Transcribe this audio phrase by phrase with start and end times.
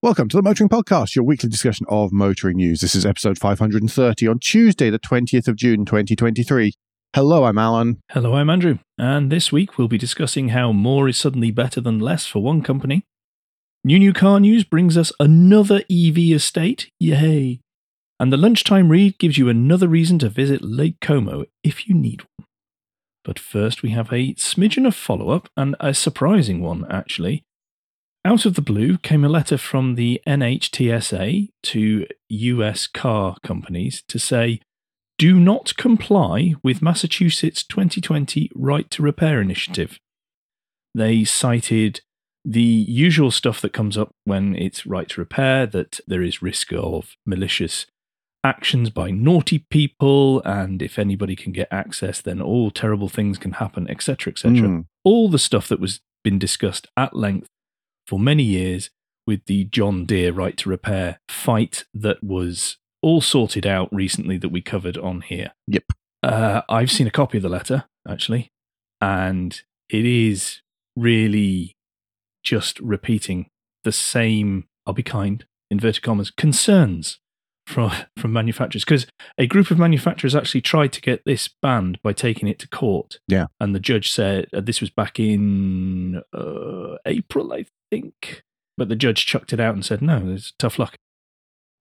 [0.00, 2.82] Welcome to the Motoring Podcast, your weekly discussion of motoring news.
[2.82, 6.72] This is episode 530 on Tuesday, the 20th of June, 2023.
[7.16, 7.98] Hello, I'm Alan.
[8.12, 8.78] Hello, I'm Andrew.
[8.96, 12.62] And this week we'll be discussing how more is suddenly better than less for one
[12.62, 13.02] company.
[13.82, 16.92] New New Car News brings us another EV estate.
[17.00, 17.58] Yay!
[18.20, 22.22] And the lunchtime read gives you another reason to visit Lake Como if you need
[22.36, 22.46] one.
[23.24, 27.42] But first, we have a smidgen of follow up, and a surprising one, actually.
[28.28, 34.18] Out of the blue came a letter from the NHTSA to US car companies to
[34.18, 34.60] say,
[35.16, 39.98] do not comply with Massachusetts 2020 Right to Repair initiative.
[40.94, 42.02] They cited
[42.44, 46.70] the usual stuff that comes up when it's right to repair that there is risk
[46.74, 47.86] of malicious
[48.44, 53.52] actions by naughty people and if anybody can get access then all terrible things can
[53.52, 54.84] happen etc etc Mm.
[55.02, 57.48] all the stuff that was been discussed at length
[58.08, 58.88] for many years
[59.26, 64.48] with the John Deere right to repair fight that was all sorted out recently that
[64.48, 65.52] we covered on here.
[65.66, 65.84] Yep.
[66.22, 68.50] Uh, I've seen a copy of the letter actually,
[69.02, 69.60] and
[69.90, 70.62] it is
[70.96, 71.76] really
[72.42, 73.50] just repeating
[73.84, 74.64] the same.
[74.86, 77.20] I'll be kind, inverted commas, concerns
[77.66, 82.14] from from manufacturers because a group of manufacturers actually tried to get this banned by
[82.14, 83.20] taking it to court.
[83.28, 83.46] Yeah.
[83.60, 88.42] and the judge said uh, this was back in uh, April, I think.
[88.76, 90.94] But the judge chucked it out and said, no, it's tough luck.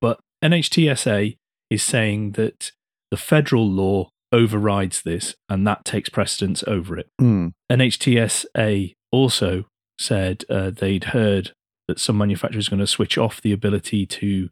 [0.02, 1.38] But NHTSA
[1.70, 2.72] is saying that
[3.12, 7.08] the federal law overrides this and that takes precedence over it.
[7.22, 7.54] Mm.
[7.72, 9.66] NHTSA also
[10.00, 11.52] said uh, they'd heard
[11.88, 14.50] that some manufacturers are going to switch off the ability to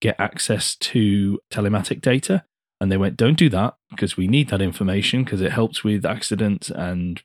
[0.00, 2.44] get access to telematic data.
[2.80, 6.04] And they went, don't do that because we need that information because it helps with
[6.04, 7.22] accidents and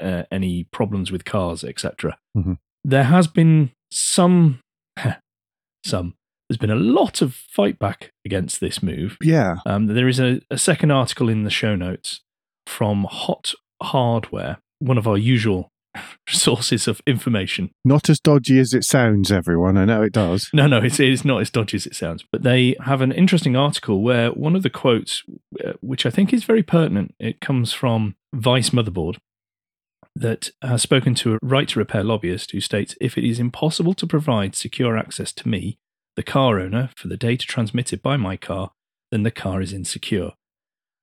[0.00, 2.18] uh, any problems with cars, etc.
[2.36, 2.58] Mhm.
[2.84, 4.60] There has been some,
[5.84, 6.14] some,
[6.48, 9.16] there's been a lot of fight back against this move.
[9.22, 9.56] Yeah.
[9.64, 12.20] Um, there is a, a second article in the show notes
[12.66, 15.68] from Hot Hardware, one of our usual
[16.28, 17.70] sources of information.
[17.84, 19.76] Not as dodgy as it sounds, everyone.
[19.76, 20.48] I know it does.
[20.52, 22.24] No, no, it's, it's not as dodgy as it sounds.
[22.30, 25.22] But they have an interesting article where one of the quotes,
[25.64, 29.18] uh, which I think is very pertinent, it comes from Vice Motherboard,
[30.14, 33.94] that has spoken to a right to repair lobbyist who states if it is impossible
[33.94, 35.78] to provide secure access to me,
[36.16, 38.72] the car owner, for the data transmitted by my car,
[39.10, 40.32] then the car is insecure.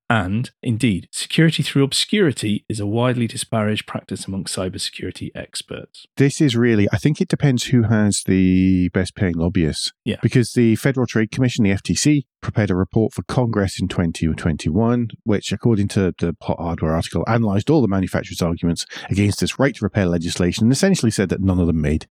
[0.09, 6.07] And indeed, security through obscurity is a widely disparaged practice among cybersecurity experts.
[6.17, 9.93] This is really, I think it depends who has the best paying lobbyists.
[10.03, 10.17] Yeah.
[10.23, 15.51] Because the Federal Trade Commission, the FTC, prepared a report for Congress in 2021, which,
[15.51, 19.85] according to the Hot Hardware article, analyzed all the manufacturers' arguments against this right to
[19.85, 22.07] repair legislation and essentially said that none of them made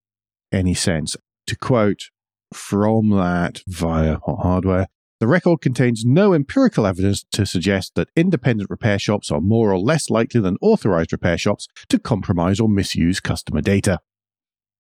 [0.53, 1.17] any sense.
[1.49, 2.11] To quote
[2.53, 4.87] from that via Hot Hardware,
[5.21, 9.79] the record contains no empirical evidence to suggest that independent repair shops are more or
[9.79, 13.99] less likely than authorized repair shops to compromise or misuse customer data.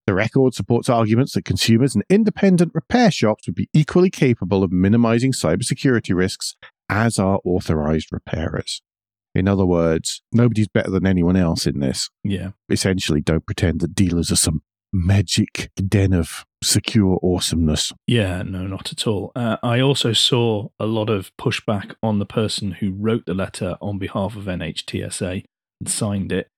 [0.06, 4.72] The record supports arguments that consumers and independent repair shops would be equally capable of
[4.72, 6.54] minimizing cybersecurity risks
[6.88, 8.80] as are authorized repairers.
[9.34, 12.08] In other words, nobody's better than anyone else in this.
[12.24, 12.52] Yeah.
[12.70, 14.62] Essentially, don't pretend that dealers are some
[14.92, 17.92] magic den of secure awesomeness.
[18.06, 19.32] Yeah, no, not at all.
[19.36, 23.76] Uh, I also saw a lot of pushback on the person who wrote the letter
[23.80, 25.44] on behalf of NHTSA
[25.80, 26.48] and signed it,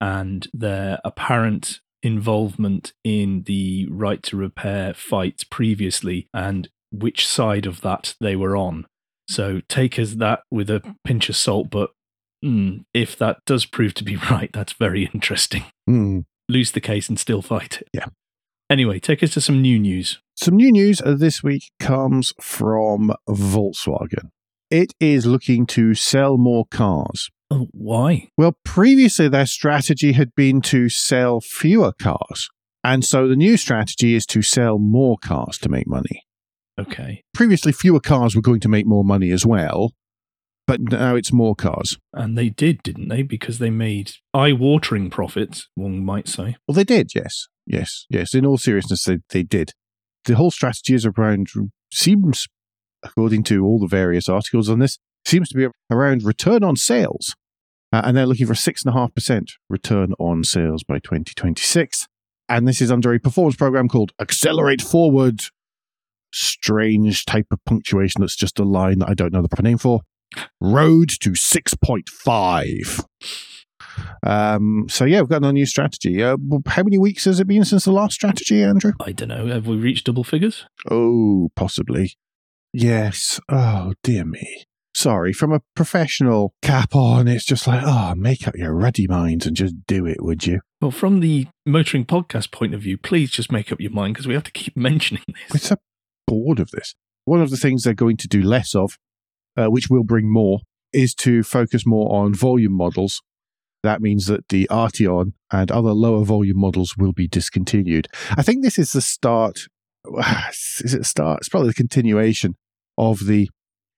[0.00, 7.82] and their apparent involvement in the right to repair fights previously and which side of
[7.82, 8.86] that they were on.
[9.28, 11.90] So take as that with a pinch of salt, but
[12.44, 15.64] mm, if that does prove to be right, that's very interesting.
[15.86, 16.20] Hmm.
[16.50, 17.88] Lose the case and still fight it.
[17.92, 18.06] Yeah.
[18.68, 20.20] Anyway, take us to some new news.
[20.34, 24.30] Some new news this week comes from Volkswagen.
[24.70, 27.30] It is looking to sell more cars.
[27.50, 28.28] Oh, why?
[28.36, 32.48] Well, previously their strategy had been to sell fewer cars.
[32.82, 36.24] And so the new strategy is to sell more cars to make money.
[36.78, 37.22] Okay.
[37.34, 39.92] Previously, fewer cars were going to make more money as well,
[40.70, 41.98] but now it's more cars.
[42.12, 43.22] And they did, didn't they?
[43.22, 46.58] Because they made eye watering profits, one might say.
[46.68, 47.48] Well, they did, yes.
[47.66, 48.34] Yes, yes.
[48.34, 49.72] In all seriousness, they, they did.
[50.26, 51.48] The whole strategy is around,
[51.92, 52.46] seems,
[53.02, 57.34] according to all the various articles on this, seems to be around return on sales.
[57.92, 62.06] Uh, and they're looking for a 6.5% return on sales by 2026.
[62.48, 65.40] And this is under a performance program called Accelerate Forward.
[66.32, 69.78] Strange type of punctuation that's just a line that I don't know the proper name
[69.78, 70.02] for.
[70.60, 73.04] Road to 6.5.
[74.26, 76.22] Um, so yeah, we've got a new strategy.
[76.22, 76.36] Uh,
[76.66, 78.92] how many weeks has it been since the last strategy, Andrew?
[79.00, 79.46] I don't know.
[79.46, 80.66] Have we reached double figures?
[80.90, 82.16] Oh, possibly.
[82.72, 83.40] Yes.
[83.48, 84.64] Oh, dear me.
[84.92, 89.46] Sorry, from a professional cap on, it's just like, oh, make up your ruddy minds
[89.46, 90.60] and just do it, would you?
[90.80, 94.26] Well, from the motoring podcast point of view, please just make up your mind because
[94.26, 95.52] we have to keep mentioning this.
[95.52, 95.76] We're so
[96.26, 96.94] bored of this.
[97.24, 98.98] One of the things they're going to do less of,
[99.56, 100.60] uh, which will bring more,
[100.92, 103.22] is to focus more on volume models.
[103.82, 108.08] That means that the Arteon and other lower volume models will be discontinued.
[108.36, 109.60] I think this is the start.
[110.80, 111.38] Is it the start?
[111.40, 112.56] It's probably the continuation
[112.98, 113.48] of the.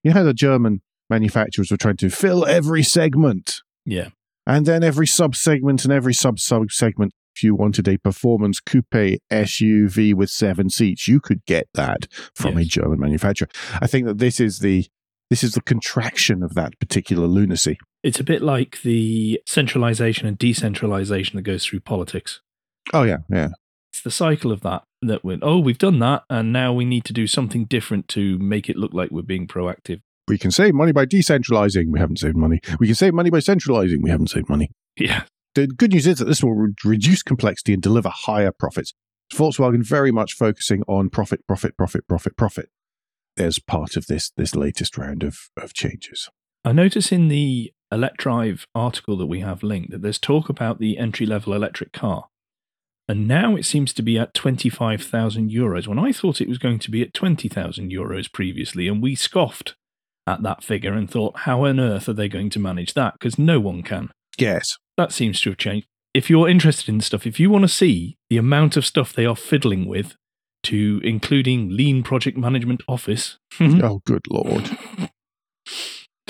[0.04, 4.08] You know how the German manufacturers were trying to fill every segment, Yeah.
[4.46, 7.12] and then every sub segment and every sub sub segment.
[7.34, 12.56] If you wanted a performance coupe SUV with seven seats, you could get that from
[12.58, 13.48] a German manufacturer.
[13.80, 14.86] I think that this is the
[15.32, 17.78] this is the contraction of that particular lunacy.
[18.02, 22.42] It's a bit like the centralization and decentralization that goes through politics.
[22.92, 23.48] Oh yeah, yeah.
[23.94, 27.06] It's the cycle of that that went, oh, we've done that, and now we need
[27.06, 30.02] to do something different to make it look like we're being proactive.
[30.28, 31.86] We can save money by decentralizing.
[31.88, 32.60] We haven't saved money.
[32.78, 34.02] We can save money by centralizing.
[34.02, 34.70] We haven't saved money.
[34.98, 35.22] Yeah.
[35.54, 38.92] The good news is that this will re- reduce complexity and deliver higher profits.
[39.32, 42.68] Volkswagen very much focusing on profit, profit, profit, profit, profit
[43.38, 46.28] as part of this this latest round of, of changes.
[46.64, 50.96] I notice in the Electrive article that we have linked that there's talk about the
[50.96, 52.28] entry level electric car.
[53.06, 56.78] And now it seems to be at 25,000 euros when I thought it was going
[56.78, 58.88] to be at 20,000 euros previously.
[58.88, 59.74] And we scoffed
[60.26, 63.14] at that figure and thought, how on earth are they going to manage that?
[63.14, 64.10] Because no one can.
[64.38, 64.78] Yes.
[64.96, 65.86] That seems to have changed.
[66.14, 69.26] If you're interested in stuff, if you want to see the amount of stuff they
[69.26, 70.16] are fiddling with,
[70.64, 73.38] to including Lean Project Management Office.
[73.54, 73.84] Mm-hmm.
[73.84, 74.70] Oh, good lord.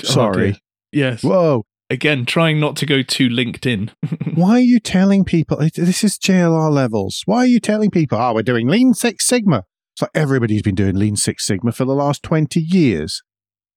[0.01, 0.49] Oh, Sorry.
[0.49, 0.59] Okay.
[0.91, 1.23] Yes.
[1.23, 1.63] Whoa.
[1.89, 3.91] Again, trying not to go too LinkedIn.
[4.35, 5.57] Why are you telling people?
[5.57, 7.21] This is JLR levels.
[7.25, 9.63] Why are you telling people, oh, we're doing Lean Six Sigma?
[9.93, 13.21] It's like everybody's been doing Lean Six Sigma for the last 20 years.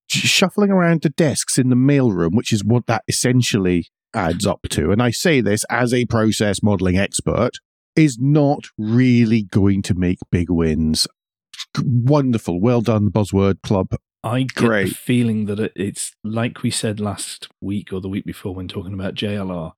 [0.09, 4.91] Shuffling around the desks in the mailroom, which is what that essentially adds up to.
[4.91, 7.59] And I say this as a process modeling expert,
[7.97, 11.09] is not really going to make big wins.
[11.83, 12.61] Wonderful.
[12.61, 13.89] Well done, Buzzword Club.
[14.23, 14.89] I get Great.
[14.89, 18.95] the feeling that it's like we said last week or the week before when talking
[18.95, 19.73] about JLR.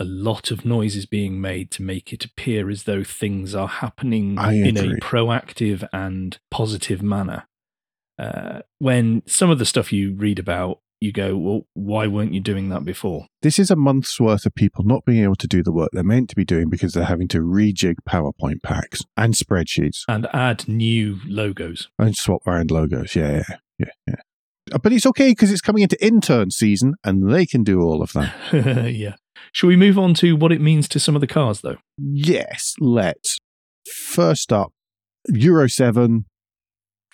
[0.00, 3.66] A lot of noise is being made to make it appear as though things are
[3.66, 7.48] happening in a proactive and positive manner.
[8.16, 12.40] Uh, when some of the stuff you read about, you go, well, why weren't you
[12.40, 13.26] doing that before?
[13.42, 16.02] This is a month's worth of people not being able to do the work they're
[16.02, 20.66] meant to be doing because they're having to rejig PowerPoint packs and spreadsheets And add
[20.68, 21.88] new logos.
[21.98, 23.14] and swap around logos.
[23.14, 24.14] Yeah, yeah, yeah, yeah.
[24.72, 28.02] Uh, But it's okay because it's coming into intern season and they can do all
[28.02, 28.34] of that.
[28.94, 29.14] yeah.
[29.52, 31.76] Shall we move on to what it means to some of the cars, though?
[31.96, 33.38] yes, let's.
[33.86, 34.72] First up,
[35.28, 36.24] Euro 7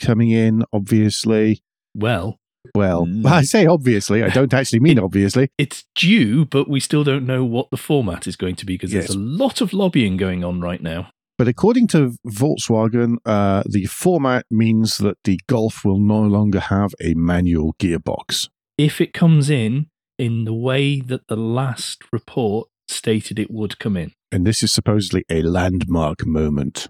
[0.01, 1.63] coming in, obviously.
[1.95, 2.39] Well,
[2.75, 3.27] Well, Mm.
[3.41, 5.49] I say obviously, I don't actually mean obviously.
[5.59, 8.93] it's due, but we still don't know what the format is going to be because
[8.93, 9.07] Yes.
[9.09, 11.11] there's a lot of lobbying going on right now.
[11.37, 16.93] But according to Volkswagen, uh, the format means that the Golf will no longer have
[17.03, 18.49] a manual gearbox.
[18.79, 19.87] If it comes in
[20.19, 24.73] in the way that the last report stated it would come in, And this is
[24.73, 26.89] supposedly a landmark moment.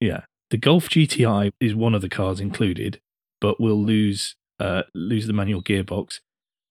[0.00, 3.00] yeah, the Golf GTI is one of the cars included,
[3.40, 6.20] but will lose uh, lose the manual gearbox.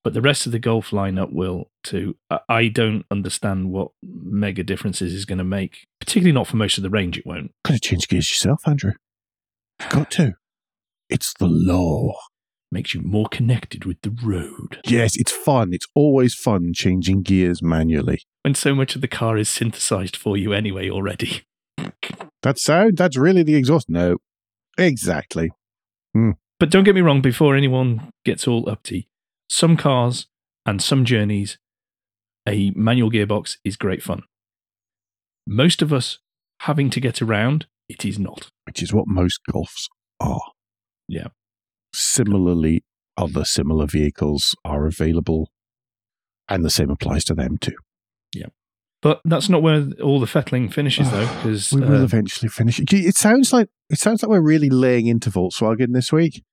[0.03, 2.15] But the rest of the Golf lineup will too.
[2.49, 6.83] I- don't understand what mega differences is going to make, particularly not for most of
[6.83, 7.17] the range.
[7.17, 7.51] It won't.
[7.63, 8.93] Got to change gears yourself, Andrew.
[9.89, 10.33] Got to.
[11.09, 12.13] It's the law.
[12.71, 14.79] Makes you more connected with the road.
[14.85, 15.73] Yes, it's fun.
[15.73, 18.21] It's always fun changing gears manually.
[18.43, 21.43] when so much of the car is synthesized for you anyway already.
[22.43, 22.97] That sound?
[22.97, 23.89] That's really the exhaust?
[23.89, 24.17] No.
[24.77, 25.51] Exactly.
[26.59, 29.09] But don't get me wrong, before anyone gets all uppity,
[29.49, 30.27] some cars
[30.65, 31.57] and some journeys,
[32.47, 34.23] a manual gearbox is great fun.
[35.45, 36.19] Most of us
[36.61, 38.51] having to get around, it is not.
[38.65, 39.87] Which is what most Golfs
[40.19, 40.51] are.
[41.07, 41.27] Yeah.
[41.93, 42.83] Similarly,
[43.17, 45.49] other similar vehicles are available,
[46.49, 47.75] and the same applies to them too.
[49.05, 52.79] But that's not where all the fettling finishes, though, because We will eventually finish.
[52.79, 52.91] it.
[52.91, 56.43] It sounds like it sounds like we're really laying into Volkswagen this week,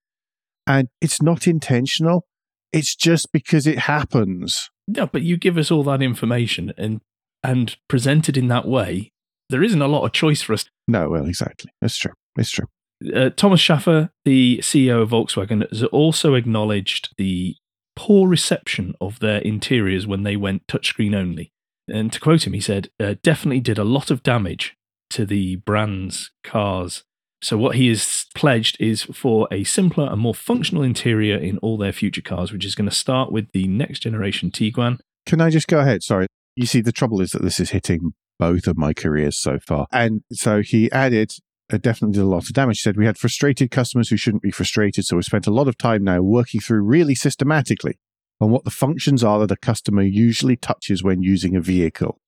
[0.66, 2.26] and it's not intentional.
[2.70, 4.68] It's just because it happens.
[4.86, 7.00] no, but you give us all that information and
[7.42, 9.12] and present it in that way.
[9.48, 11.70] There isn't a lot of choice for us No, well, exactly.
[11.80, 12.12] It's true.
[12.38, 12.66] It's true.
[13.14, 17.56] uh, Thomas Schäfer, the CEO of Volkswagen, has also acknowledged the
[17.96, 21.51] poor reception of their interiors when they went touchscreen only.
[21.88, 24.76] And to quote him, he said, uh, definitely did a lot of damage
[25.10, 27.04] to the brand's cars.
[27.42, 31.76] So, what he has pledged is for a simpler and more functional interior in all
[31.76, 35.00] their future cars, which is going to start with the next generation Tiguan.
[35.26, 36.02] Can I just go ahead?
[36.04, 36.26] Sorry.
[36.54, 39.86] You see, the trouble is that this is hitting both of my careers so far.
[39.92, 41.32] And so he added,
[41.72, 42.78] uh, definitely did a lot of damage.
[42.78, 45.04] He said, We had frustrated customers who shouldn't be frustrated.
[45.04, 47.98] So we spent a lot of time now working through really systematically
[48.42, 52.20] on what the functions are that a customer usually touches when using a vehicle.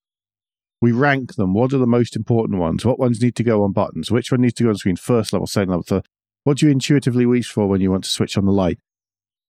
[0.81, 1.55] We rank them.
[1.55, 2.85] What are the most important ones?
[2.85, 4.11] What ones need to go on buttons?
[4.11, 6.07] Which one needs to go on screen first level, second level, third?
[6.45, 8.79] What do you intuitively reach for when you want to switch on the light?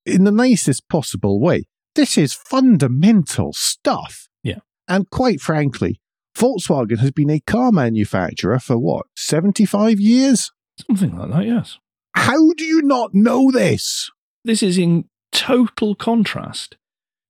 [0.05, 1.65] In the nicest possible way.
[1.93, 4.27] This is fundamental stuff.
[4.43, 4.59] Yeah.
[4.87, 6.01] And quite frankly,
[6.35, 10.51] Volkswagen has been a car manufacturer for what, 75 years?
[10.87, 11.77] Something like that, yes.
[12.13, 14.09] How do you not know this?
[14.43, 16.77] This is in total contrast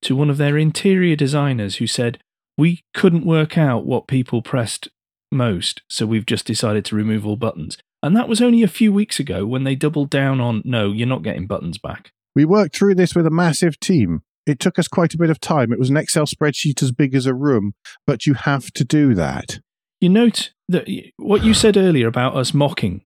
[0.04, 2.20] to one of their interior designers who said,
[2.58, 4.88] We couldn't work out what people pressed
[5.32, 7.78] most, so we've just decided to remove all buttons.
[8.04, 11.08] And that was only a few weeks ago when they doubled down on, No, you're
[11.08, 12.12] not getting buttons back.
[12.36, 14.22] We worked through this with a massive team.
[14.46, 15.74] It took us quite a bit of time.
[15.74, 17.74] It was an Excel spreadsheet as big as a room,
[18.06, 19.60] but you have to do that.
[20.00, 23.04] You note that what you said earlier about us mocking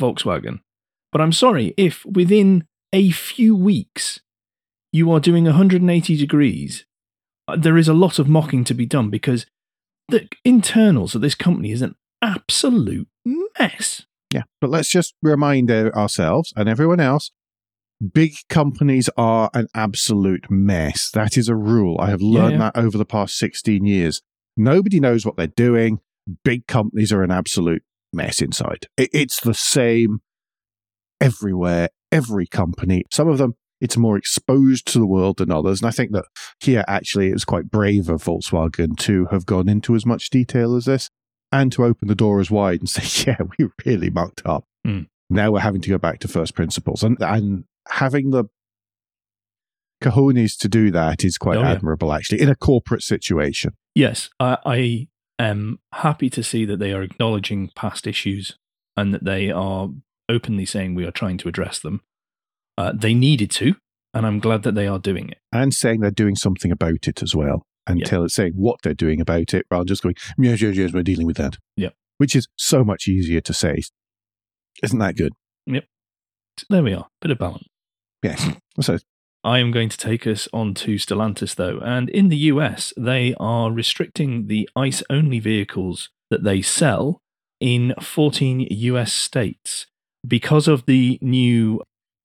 [0.00, 0.60] Volkswagen,
[1.12, 4.20] but I'm sorry if within a few weeks
[4.92, 6.84] you are doing 180 degrees,
[7.48, 9.46] uh, there is a lot of mocking to be done because
[10.08, 14.06] the internals of this company is an absolute mess.
[14.32, 17.30] Yeah, but let's just remind ourselves and everyone else
[18.14, 21.10] big companies are an absolute mess.
[21.10, 21.98] That is a rule.
[22.00, 22.70] I have learned Yeah, yeah.
[22.74, 24.22] that over the past 16 years.
[24.56, 26.00] Nobody knows what they're doing.
[26.44, 27.82] Big companies are an absolute
[28.12, 28.86] mess inside.
[28.96, 30.20] It's the same
[31.20, 33.04] everywhere, every company.
[33.10, 35.80] Some of them, it's more exposed to the world than others.
[35.80, 36.24] And I think that
[36.60, 40.76] here, actually, it was quite brave of Volkswagen to have gone into as much detail
[40.76, 41.08] as this
[41.52, 44.64] and to open the door as wide and say, yeah, we really mucked up.
[44.84, 45.02] Hmm.
[45.28, 47.02] Now we're having to go back to first principles.
[47.02, 48.44] And, and having the
[50.02, 51.72] cojones to do that is quite Oh, yeah.
[51.72, 53.74] admirable, actually, in a corporate situation.
[53.94, 55.08] Yes, I, I
[55.38, 58.56] am happy to see that they are acknowledging past issues
[58.96, 59.88] and that they are
[60.28, 62.02] openly saying we are trying to address them.
[62.80, 63.74] Uh, they needed to,
[64.14, 65.38] and I'm glad that they are doing it.
[65.52, 67.66] And saying they're doing something about it as well.
[67.86, 70.92] Until it's saying what they're doing about it, rather than just going, yes, yes, yes,
[70.92, 71.58] we're dealing with that.
[71.76, 71.90] Yeah.
[72.18, 73.82] Which is so much easier to say.
[74.82, 75.32] Isn't that good?
[75.68, 77.66] So there we are, bit of balance.
[78.22, 78.48] Yes.
[78.80, 78.96] So
[79.44, 81.80] I am going to take us on to Stellantis, though.
[81.80, 87.20] And in the US, they are restricting the ICE only vehicles that they sell
[87.60, 89.86] in 14 US states
[90.26, 91.82] because of the new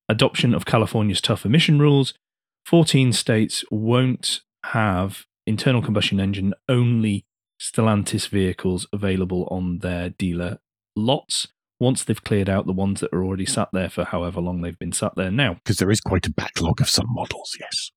[0.08, 2.14] adoption of California's tough emission rules.
[2.64, 7.24] 14 states won't have internal combustion engine only
[7.60, 10.58] Stellantis vehicles available on their dealer
[10.94, 11.48] lots
[11.78, 14.78] once they've cleared out the ones that are already sat there for however long they've
[14.78, 15.54] been sat there now.
[15.54, 17.90] because there is quite a backlog of some models, yes.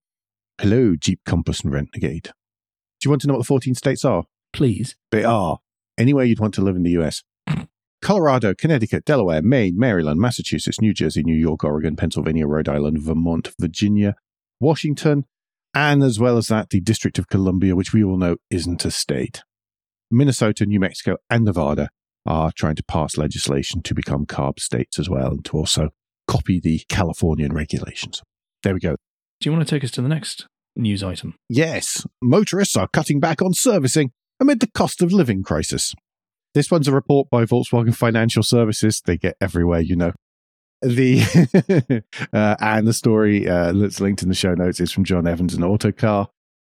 [0.59, 2.25] Hello, Jeep Compass and Renegade.
[2.25, 4.25] Do you want to know what the 14 states are?
[4.51, 4.95] Please.
[5.11, 5.59] They are
[5.97, 7.23] anywhere you'd want to live in the US.
[8.01, 13.49] Colorado, Connecticut, Delaware, Maine, Maryland, Massachusetts, New Jersey, New York, Oregon, Pennsylvania, Rhode Island, Vermont,
[13.59, 14.15] Virginia,
[14.59, 15.25] Washington,
[15.73, 18.91] and as well as that, the District of Columbia, which we all know isn't a
[18.91, 19.43] state.
[20.09, 21.89] Minnesota, New Mexico, and Nevada
[22.25, 25.89] are trying to pass legislation to become CARB states as well and to also
[26.27, 28.21] copy the Californian regulations.
[28.63, 28.95] There we go.
[29.39, 31.35] Do you want to take us to the next news item?
[31.47, 35.93] Yes, motorists are cutting back on servicing amid the cost of living crisis.
[36.53, 39.01] This one's a report by Volkswagen Financial Services.
[39.05, 40.13] They get everywhere, you know.
[40.81, 42.03] The
[42.33, 45.53] uh, and the story uh, that's linked in the show notes is from John Evans
[45.53, 46.27] and Autocar,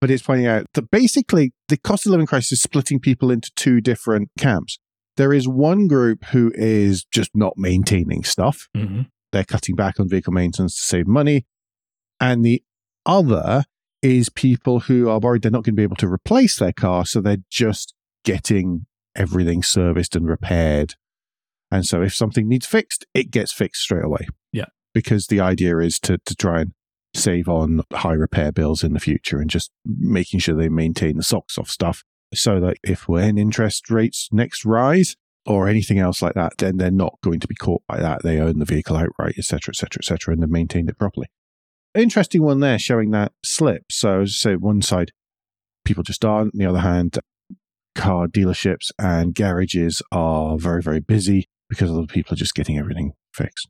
[0.01, 3.49] but it's pointing out that basically the cost of living crisis is splitting people into
[3.55, 4.77] two different camps.
[5.15, 9.03] There is one group who is just not maintaining stuff, Mm-hmm.
[9.31, 11.45] they're cutting back on vehicle maintenance to save money.
[12.19, 12.61] And the
[13.05, 13.63] other
[14.01, 17.05] is people who are worried they're not going to be able to replace their car.
[17.05, 17.93] So they're just
[18.25, 20.95] getting everything serviced and repaired.
[21.71, 24.27] And so if something needs fixed, it gets fixed straight away.
[24.51, 24.65] Yeah.
[24.93, 26.73] Because the idea is to, to try and
[27.15, 31.23] save on high repair bills in the future and just making sure they maintain the
[31.23, 32.03] socks off stuff
[32.33, 35.15] so that if when interest rates next rise,
[35.45, 38.23] or anything else like that, then they're not going to be caught by that.
[38.23, 40.97] They own the vehicle outright, et cetera, et cetera, et cetera, and they've maintained it
[40.97, 41.27] properly.
[41.93, 43.91] Interesting one there showing that slip.
[43.91, 45.11] So, say, one side,
[45.85, 46.55] people just aren't.
[46.55, 47.19] On the other hand,
[47.95, 53.13] car dealerships and garages are very, very busy because other people are just getting everything
[53.33, 53.67] fixed.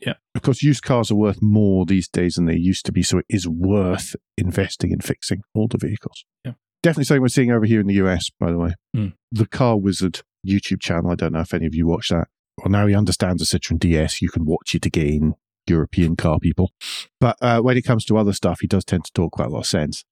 [0.00, 0.14] Yeah.
[0.34, 3.02] Of course, used cars are worth more these days than they used to be.
[3.02, 6.24] So it is worth investing in fixing older vehicles.
[6.44, 6.52] Yeah.
[6.82, 8.74] Definitely something we're seeing over here in the US, by the way.
[8.96, 9.12] Mm.
[9.30, 11.10] The Car Wizard YouTube channel.
[11.10, 12.28] I don't know if any of you watch that.
[12.58, 14.22] Well, now he understands the Citroen DS.
[14.22, 15.34] You can watch it again,
[15.66, 16.72] European car people.
[17.18, 19.50] But uh, when it comes to other stuff, he does tend to talk quite a
[19.50, 20.04] lot of sense.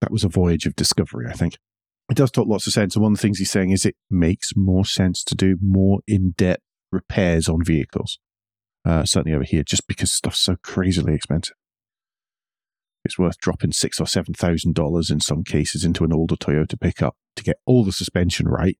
[0.00, 1.58] That was a voyage of discovery, I think.
[2.10, 2.94] It does talk lots of sense.
[2.96, 6.00] And one of the things he's saying is it makes more sense to do more
[6.06, 8.18] in depth repairs on vehicles.
[8.84, 11.54] Uh, certainly over here, just because stuff's so crazily expensive.
[13.04, 16.78] It's worth dropping six or seven thousand dollars in some cases into an older Toyota
[16.80, 18.78] pickup to get all the suspension right,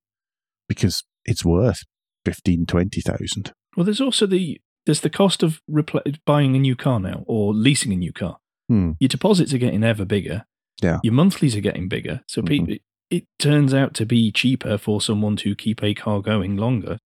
[0.68, 1.82] because it's worth
[2.24, 3.52] fifteen, twenty thousand.
[3.76, 7.54] Well, there's also the there's the cost of repl- buying a new car now or
[7.54, 8.38] leasing a new car.
[8.68, 8.92] Hmm.
[8.98, 10.44] Your deposits are getting ever bigger.
[10.82, 11.00] Yeah.
[11.02, 12.20] Your monthlies are getting bigger.
[12.26, 12.80] So pe- Mhm.
[13.10, 16.98] It, turns out to be cheaper for someone to keep a car going longer,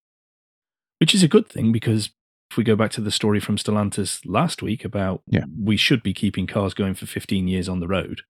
[1.00, 2.10] which is a good thing because
[2.50, 5.44] if we go back to the story from Stellantis last week about Yeah.
[5.60, 8.22] we should be keeping cars going for 15 years on the road,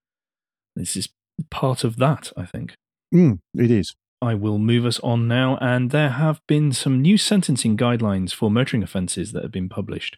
[0.74, 1.08] this is
[1.50, 2.74] part of that, I think.
[3.14, 3.94] Mm, it is.
[4.20, 8.50] I will move us on now, and there have been some new sentencing guidelines for
[8.50, 10.16] motoring offences that have been published.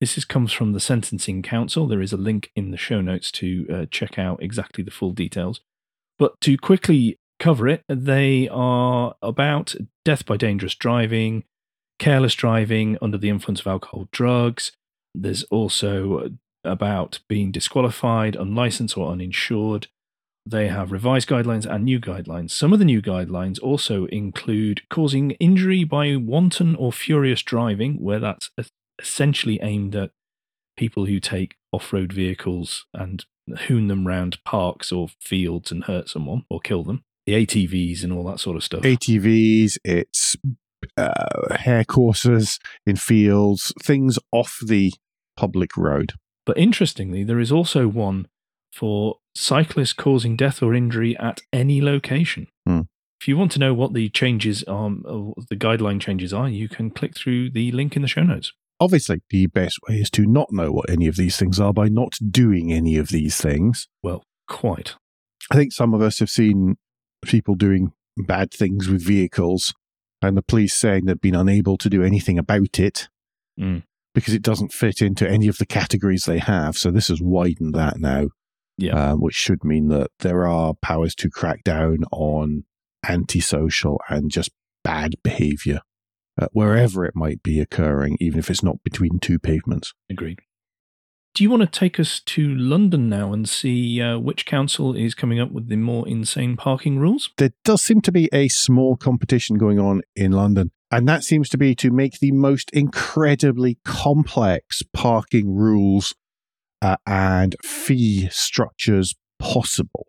[0.00, 1.86] This is, comes from the Sentencing Council.
[1.86, 5.12] There is a link in the show notes to uh, check out exactly the full
[5.12, 5.60] details.
[6.22, 9.74] But to quickly cover it, they are about
[10.04, 11.42] death by dangerous driving,
[11.98, 14.70] careless driving under the influence of alcohol, drugs.
[15.16, 16.30] There's also
[16.62, 19.88] about being disqualified, unlicensed, or uninsured.
[20.46, 22.52] They have revised guidelines and new guidelines.
[22.52, 28.20] Some of the new guidelines also include causing injury by wanton or furious driving, where
[28.20, 28.48] that's
[29.00, 30.12] essentially aimed at
[30.76, 33.24] people who take off road vehicles and
[33.66, 37.04] hoon them round parks or fields and hurt someone or kill them.
[37.26, 38.82] The ATVs and all that sort of stuff.
[38.82, 40.36] ATVs, it's
[40.96, 44.92] uh, hare courses in fields, things off the
[45.36, 46.14] public road.
[46.44, 48.26] But interestingly, there is also one
[48.72, 52.48] for cyclists causing death or injury at any location.
[52.66, 52.82] Hmm.
[53.20, 56.90] If you want to know what the changes, are, the guideline changes are, you can
[56.90, 58.52] click through the link in the show notes.
[58.82, 61.88] Obviously, the best way is to not know what any of these things are by
[61.88, 63.86] not doing any of these things.
[64.02, 64.96] Well, quite.
[65.52, 66.76] I think some of us have seen
[67.24, 69.72] people doing bad things with vehicles
[70.20, 73.08] and the police saying they've been unable to do anything about it
[73.60, 73.84] Mm.
[74.14, 76.76] because it doesn't fit into any of the categories they have.
[76.76, 78.30] So this has widened that now,
[78.78, 79.12] Yeah.
[79.12, 82.64] um, which should mean that there are powers to crack down on
[83.08, 84.50] antisocial and just
[84.82, 85.82] bad behavior
[86.40, 89.92] uh, wherever it might be occurring, even if it's not between two pavements.
[90.10, 90.40] Agreed.
[91.34, 95.14] Do you want to take us to London now and see uh, which council is
[95.14, 97.30] coming up with the more insane parking rules?
[97.38, 101.48] there does seem to be a small competition going on in London, and that seems
[101.48, 106.14] to be to make the most incredibly complex parking rules
[106.82, 110.08] uh, and fee structures possible.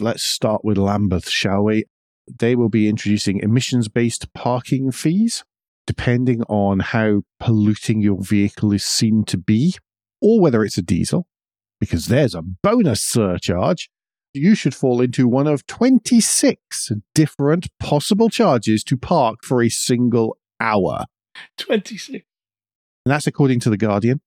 [0.00, 1.84] Let's start with Lambeth, shall we?
[2.26, 5.44] They will be introducing emissions based parking fees,
[5.86, 9.74] depending on how polluting your vehicle is seen to be,
[10.20, 11.26] or whether it's a diesel,
[11.80, 13.90] because there's a bonus surcharge
[14.36, 20.36] you should fall into one of 26 different possible charges to park for a single
[20.60, 21.06] hour.
[21.58, 22.24] 26.
[23.04, 24.20] And that's according to The Guardian.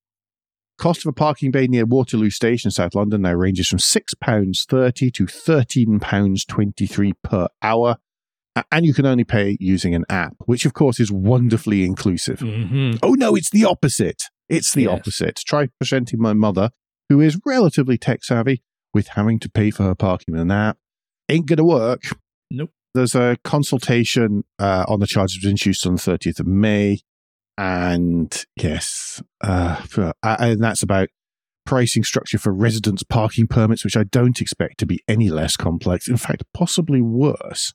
[0.80, 5.26] Cost of a parking bay near Waterloo Station, South London, now ranges from £6.30 to
[5.26, 7.98] £13.23 per hour.
[8.72, 12.40] And you can only pay using an app, which of course is wonderfully inclusive.
[12.40, 14.24] hmm Oh no, it's the opposite.
[14.50, 14.92] It's the Yes.
[15.00, 15.36] opposite.
[15.46, 16.72] Try presenting my mother,
[17.10, 18.64] who is relatively tech savvy,
[18.94, 20.78] with having to pay for her parking with an app.
[21.30, 22.04] Ain't going to work.
[22.50, 22.72] Nope.
[22.96, 27.00] There's a consultation uh, on the charges was introduced on the 30th of May.
[27.60, 31.10] And yes, uh, uh, and that's about
[31.66, 36.08] pricing structure for residents' parking permits, which I don't expect to be any less complex.
[36.08, 37.74] In fact, possibly worse.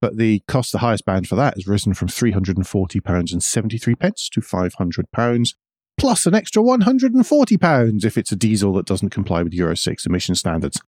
[0.00, 5.54] But the cost, the highest band for that has risen from £340.73 pence to £500,
[5.98, 10.34] plus an extra £140 if it's a diesel that doesn't comply with Euro 6 emission
[10.34, 10.80] standards.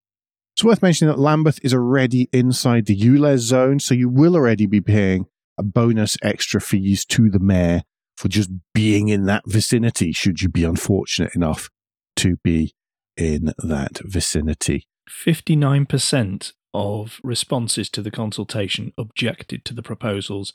[0.57, 4.64] It's worth mentioning that Lambeth is already inside the ULEZ zone, so you will already
[4.64, 5.27] be paying
[5.59, 7.83] a bonus extra fees to the mayor
[8.18, 11.70] for just being in that vicinity, should you be unfortunate enough
[12.16, 12.72] to be
[13.16, 14.88] in that vicinity.
[15.09, 20.52] 59% of responses to the consultation objected to the proposals.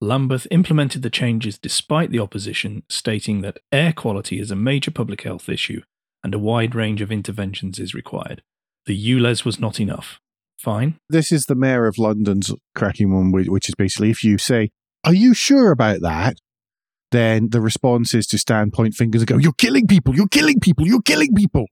[0.00, 5.22] Lambeth implemented the changes despite the opposition, stating that air quality is a major public
[5.22, 5.82] health issue
[6.22, 8.42] and a wide range of interventions is required.
[8.86, 10.20] The ULEZ was not enough.
[10.58, 10.96] Fine.
[11.08, 14.70] This is the mayor of London's cracking one, which is basically if you say,
[15.04, 16.36] Are you sure about that?
[17.10, 20.60] Then the response is to stand, point fingers, and go, You're killing people, you're killing
[20.60, 21.66] people, you're killing people.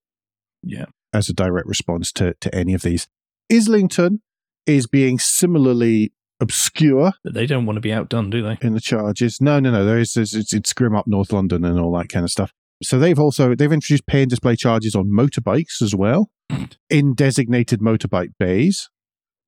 [0.62, 0.86] Yeah.
[1.12, 3.08] As a direct response to, to any of these.
[3.50, 4.20] Islington
[4.66, 8.58] is being similarly obscure They don't want to be outdone, do they?
[8.60, 9.40] in the charges.
[9.40, 9.84] No, no, no.
[9.84, 12.52] There is it's, it's, it's grim up North London and all that kind of stuff.
[12.82, 16.30] So they've also they've introduced pay and display charges on motorbikes as well
[16.90, 18.88] in designated motorbike bays.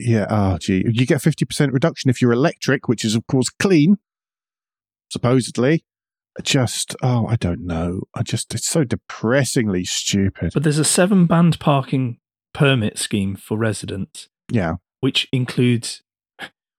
[0.01, 3.51] Yeah, oh gee, you get fifty percent reduction if you're electric, which is of course
[3.51, 3.99] clean,
[5.11, 5.85] supposedly.
[6.43, 8.03] Just oh, I don't know.
[8.15, 10.53] I just it's so depressingly stupid.
[10.55, 12.19] But there's a seven band parking
[12.55, 16.03] permit scheme for residents, Yeah, which includes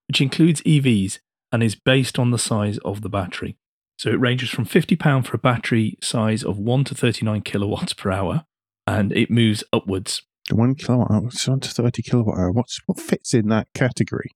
[0.08, 1.20] which includes EVs
[1.52, 3.58] and is based on the size of the battery.
[3.98, 8.10] So it ranges from £50 for a battery size of 1 to 39 kilowatts per
[8.10, 8.46] hour,
[8.88, 10.24] and it moves upwards.
[10.50, 12.52] one kilowatt hour, it's on to thirty kilowatt hour.
[12.52, 14.32] What's what fits in that category?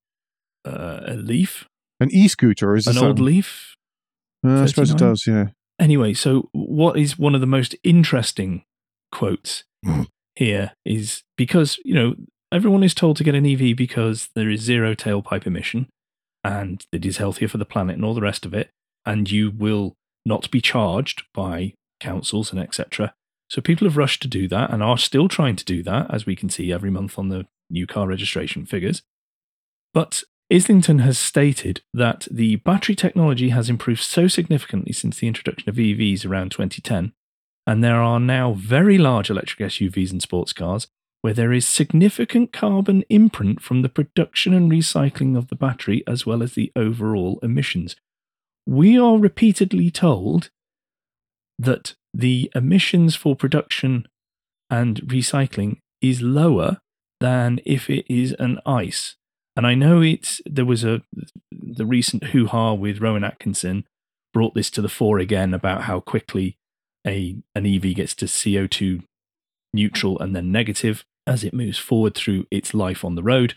[0.65, 1.67] Uh, a Leaf,
[1.99, 3.74] An e-scooter is an old Leaf.
[4.45, 5.25] Uh, I suppose it does.
[5.27, 5.47] Yeah.
[5.79, 8.63] Anyway, so what is one of the most interesting
[9.11, 10.07] quotes Mm.
[10.35, 12.15] here is because, you know,
[12.51, 15.87] everyone is told to get an EV because there is zero tailpipe emission
[16.43, 18.69] and it is healthier for the planet and all the rest of it.
[19.05, 19.93] And you will
[20.25, 23.13] not be charged by councils and etc.
[23.49, 26.25] So people have rushed to do that and are still trying to do that, as
[26.25, 29.03] we can see every month on the new car registration figures.
[29.93, 35.69] But Islington has stated that the battery technology has improved so significantly since the introduction
[35.69, 37.13] of EVs around 2010,
[37.65, 40.87] and there are now very large electric SUVs and sports cars
[41.21, 46.23] where there is significant carbon imprint from the production and recycling of the battery as
[46.23, 47.95] well as the overall emissions.
[48.67, 50.51] We are repeatedly told
[51.57, 54.07] that the emissions for production
[54.69, 56.77] and recycling is lower
[57.19, 59.15] than if it is an ICE.
[59.55, 61.01] And I know it's there was a
[61.51, 63.85] the recent hoo ha with Rowan Atkinson
[64.33, 66.57] brought this to the fore again about how quickly
[67.07, 69.03] a an EV gets to CO2
[69.73, 73.55] neutral and then negative as it moves forward through its life on the road.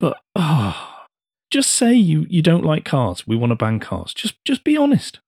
[0.00, 1.06] But ah,
[1.50, 3.26] just say you you don't like cars.
[3.26, 4.14] We want to ban cars.
[4.14, 5.20] Just just be honest.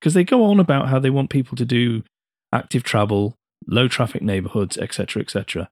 [0.00, 2.02] Because they go on about how they want people to do
[2.52, 5.68] active travel, low traffic neighborhoods, etc., etc.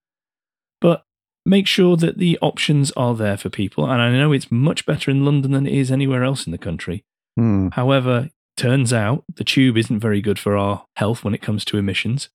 [1.49, 3.85] Make sure that the options are there for people.
[3.91, 6.59] And I know it's much better in London than it is anywhere else in the
[6.59, 7.05] country.
[7.37, 7.69] Hmm.
[7.73, 11.79] However, turns out the tube isn't very good for our health when it comes to
[11.79, 12.29] emissions.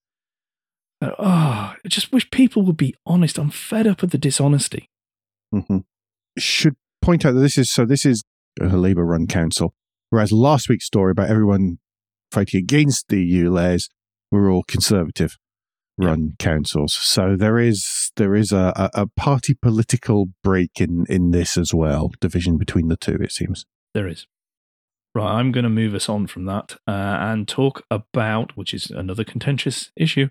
[0.99, 3.37] Uh, Oh, I just wish people would be honest.
[3.37, 4.89] I'm fed up of the dishonesty.
[5.51, 5.79] hmm
[6.37, 7.85] Should point out that this is so.
[7.85, 8.23] This is
[8.61, 9.73] a Labour-run council,
[10.09, 11.77] whereas last week's story about everyone
[12.31, 13.89] fighting against the ULEZ
[14.31, 14.63] were all
[15.99, 16.93] Conservative-run councils.
[16.93, 21.73] So there is there is a, a, a party political break in in this as
[21.73, 22.11] well.
[22.19, 23.65] Division between the two, it seems.
[23.93, 24.27] There is.
[25.15, 28.89] Right, I'm going to move us on from that uh, and talk about, which is
[28.89, 30.29] another contentious issue,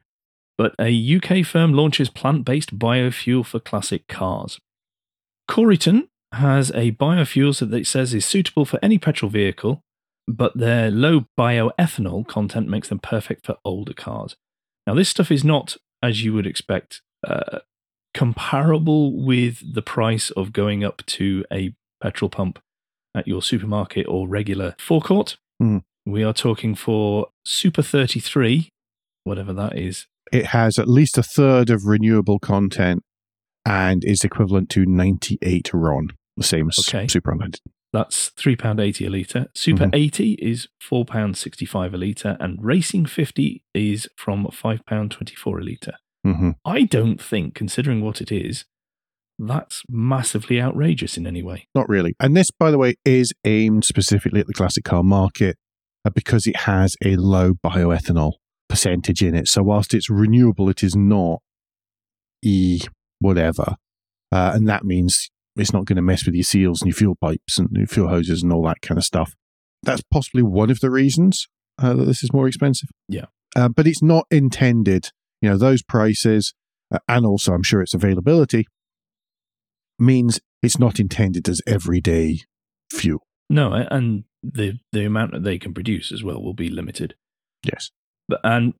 [0.59, 4.59] but a UK firm launches plant based biofuel for classic cars.
[5.49, 9.83] Coryton has a biofuel that it says is suitable for any petrol vehicle,
[10.27, 14.37] but their low bioethanol content makes them perfect for older cars.
[14.87, 17.61] Now, this stuff is not, as you would expect, uh,
[18.15, 22.59] comparable with the price of going up to a petrol pump
[23.15, 25.37] at your supermarket or regular forecourt.
[25.63, 25.83] Mm.
[26.05, 28.71] We are talking for Super 33,
[29.25, 30.07] whatever that is.
[30.33, 33.03] It has at least a third of renewable content
[33.65, 37.07] and is equivalent to 98 RON, the same as Okay.
[37.07, 37.61] Super Unleaded.
[37.93, 39.47] That's £3.80 a litre.
[39.55, 39.95] Super Mhm.
[39.95, 42.37] 80 is £4.65 a litre.
[42.41, 45.95] And Racing 50 is from £5.24 a litre.
[46.25, 48.65] hmm I don't think, considering what it is,
[49.39, 51.67] that's massively outrageous in any way.
[51.75, 52.15] Not really.
[52.21, 55.57] And this, by the way, is aimed specifically at the classic car market
[56.05, 58.33] uh, because it has a low bioethanol
[58.69, 59.49] percentage in it.
[59.49, 61.41] So whilst it's renewable, it is not
[62.43, 62.81] e
[63.19, 63.77] whatever.
[64.31, 67.17] Uh, and that means it's not going to mess with your seals and your fuel
[67.21, 69.35] pipes and your fuel hoses and all that kind of stuff.
[69.83, 72.89] That's possibly one of the reasons uh, that this is more expensive.
[73.09, 73.27] Yeah.
[73.55, 75.11] Uh, but it's not intended,
[75.41, 76.55] you know, those prices
[76.93, 78.67] uh, and also I'm sure its availability
[79.99, 82.41] means it's not intended as everyday
[82.91, 83.27] fuel.
[83.51, 87.15] No, and the, the amount that they can produce as well will be limited.
[87.65, 87.91] Yes.
[88.29, 88.75] But And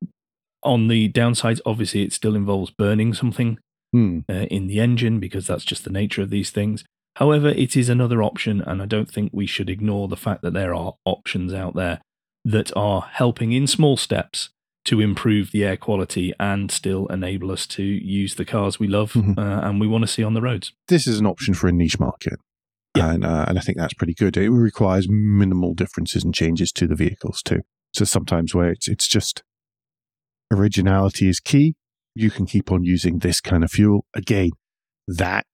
[0.63, 3.59] on the downsides, obviously, it still involves burning something
[3.93, 4.19] Hmm.
[4.29, 6.83] uh, in the engine because that's just the nature of these things.
[7.17, 10.53] However, it is another option, and I don't think we should ignore the fact that
[10.53, 12.01] there are options out there
[12.43, 14.49] that are helping in small steps
[14.85, 19.13] to improve the air quality and still enable us to use the cars we love
[19.13, 19.37] Mhm.
[19.37, 20.73] uh, and we want to see on the roads.
[20.89, 22.39] This is an option for a niche market.
[22.97, 23.11] Yeah.
[23.13, 24.35] And, uh, and I think that's pretty good.
[24.35, 27.61] It requires minimal differences and changes to the vehicles too.
[27.93, 29.41] So sometimes where it's, it's just
[30.51, 31.75] originality is key,
[32.15, 34.05] you can keep on using this kind of fuel.
[34.15, 34.51] Again,
[35.07, 35.45] that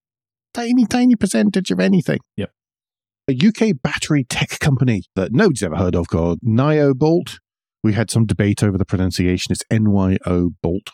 [0.54, 2.20] tiny, tiny percentage of anything.
[2.38, 2.52] Yep.
[3.30, 7.40] A UK battery tech company that nobody's ever heard of called Nyobolt.
[7.84, 9.54] We had some debate over the pronunciation.
[9.54, 10.90] It's NYO Bolt.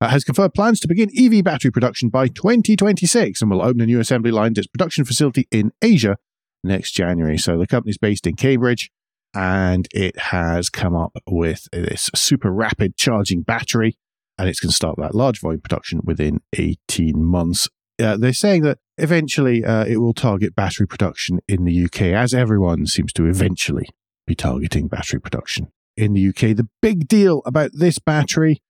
[0.00, 3.86] Uh, has confirmed plans to begin EV battery production by 2026 and will open a
[3.86, 6.16] new assembly line at its production facility in Asia
[6.62, 7.36] next January.
[7.36, 8.90] So the company's based in Cambridge
[9.34, 13.96] and it has come up with this super rapid charging battery
[14.38, 17.68] and it's going to start that large volume production within 18 months.
[18.00, 22.32] Uh, they're saying that eventually uh, it will target battery production in the UK, as
[22.32, 23.88] everyone seems to eventually
[24.26, 26.56] be targeting battery production in the UK.
[26.56, 28.62] The big deal about this battery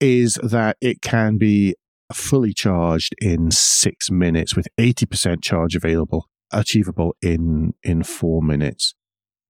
[0.00, 1.74] is that it can be
[2.12, 8.94] fully charged in six minutes with 80% charge available, achievable in, in four minutes.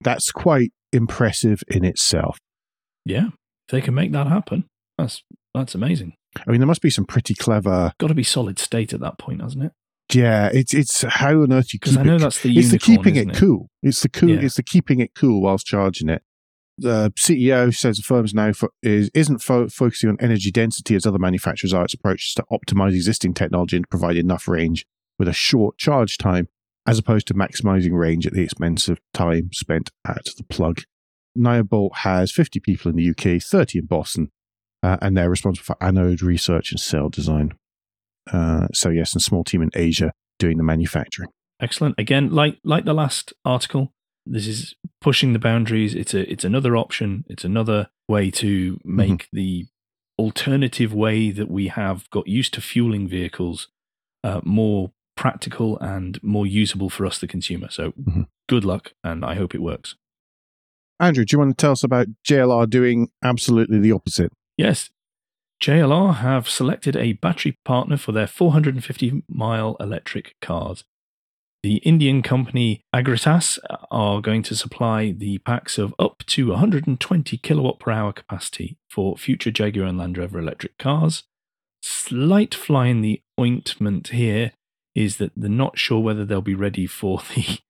[0.00, 2.38] That's quite impressive in itself.
[3.04, 3.30] Yeah,
[3.68, 5.22] they can make that happen, that's
[5.54, 6.14] that's amazing.
[6.46, 7.92] I mean, there must be some pretty clever.
[7.98, 9.72] Got to be solid state at that point, hasn't it?
[10.12, 12.18] Yeah, it's it's how on earth you keep Because I know it.
[12.20, 13.68] that's the it's the keeping isn't it cool.
[13.82, 14.30] It's the cool.
[14.30, 14.40] Yeah.
[14.40, 16.22] It's the keeping it cool whilst charging it.
[16.76, 21.06] The CEO says the firm's now fo- is isn't fo- focusing on energy density as
[21.06, 21.84] other manufacturers are.
[21.84, 24.84] Its approach is to optimize existing technology and provide enough range
[25.18, 26.48] with a short charge time,
[26.86, 30.80] as opposed to maximizing range at the expense of time spent at the plug.
[31.38, 34.30] Nyobolt has 50 people in the UK, 30 in Boston,
[34.84, 37.54] uh, and they're responsible for anode research and cell design.
[38.30, 41.30] Uh, so yes, and small team in Asia doing the manufacturing.
[41.60, 41.94] Excellent.
[41.98, 43.92] Again, like like the last article,
[44.26, 45.94] this is pushing the boundaries.
[45.94, 47.24] It's a it's another option.
[47.28, 49.66] It's another way to make the
[50.18, 53.68] alternative way that we have got used to fueling vehicles
[54.22, 57.68] uh, more practical and more usable for us, the consumer.
[57.70, 58.26] So, Mhm.
[58.48, 59.96] good luck, and I hope it works.
[61.00, 64.32] Andrew, do you want to tell us about JLR doing absolutely the opposite?
[64.56, 64.90] Yes,
[65.62, 70.84] JLR have selected a battery partner for their 450 mile electric cars.
[71.62, 73.58] The Indian company Agratas
[73.90, 79.16] are going to supply the packs of up to 120 kilowatt per hour capacity for
[79.16, 81.22] future Jaguar and Land Rover electric cars.
[81.82, 84.52] Slight fly in the ointment here
[84.94, 87.60] is that they're not sure whether they'll be ready for the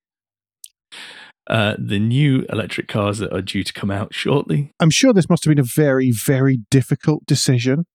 [1.49, 4.73] uh, the new electric cars that are due to come out shortly.
[4.81, 7.87] I'm sure this must have been a very, very difficult decision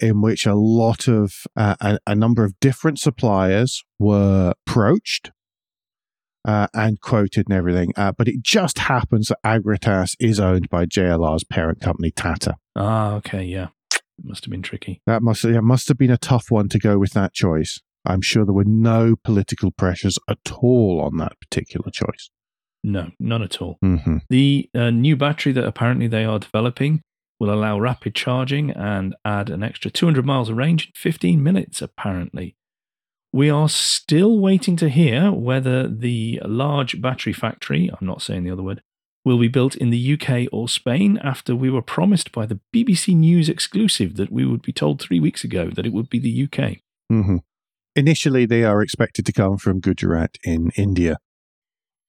[0.00, 5.30] in which a lot of, uh, a, a number of different suppliers were approached
[6.46, 7.92] uh, and quoted and everything.
[7.96, 12.56] Uh, but it just happens that Agratas is owned by JLR's parent company, Tata.
[12.76, 13.68] Ah, okay, yeah.
[13.92, 15.00] It must have been tricky.
[15.06, 17.80] That must, yeah, must have been a tough one to go with that choice.
[18.06, 22.30] I'm sure there were no political pressures at all on that particular choice.
[22.82, 23.78] No, none at all.
[23.82, 27.02] hmm The uh, new battery that apparently they are developing
[27.38, 31.80] will allow rapid charging and add an extra 200 miles of range in 15 minutes,
[31.80, 32.54] apparently.
[33.32, 38.50] We are still waiting to hear whether the large battery factory, I'm not saying the
[38.50, 38.82] other word,
[39.24, 43.14] will be built in the UK or Spain after we were promised by the BBC
[43.16, 46.44] News exclusive that we would be told three weeks ago that it would be the
[46.44, 46.78] UK.
[47.08, 47.36] hmm
[47.96, 51.16] Initially, they are expected to come from Gujarat in India.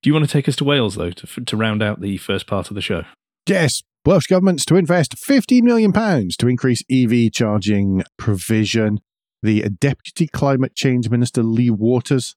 [0.01, 2.47] Do you want to take us to Wales, though, to, to round out the first
[2.47, 3.03] part of the show?
[3.47, 8.99] Yes, Welsh government's to invest £15 million to increase EV charging provision.
[9.43, 12.35] The Deputy Climate Change Minister Lee Waters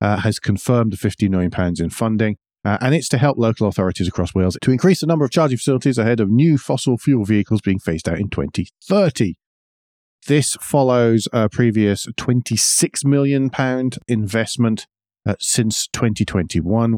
[0.00, 2.36] uh, has confirmed the £15 million in funding.
[2.62, 5.56] Uh, and it's to help local authorities across Wales to increase the number of charging
[5.56, 9.36] facilities ahead of new fossil fuel vehicles being phased out in 2030.
[10.26, 13.50] This follows a previous £26 million
[14.06, 14.86] investment
[15.26, 16.96] uh, since 2021,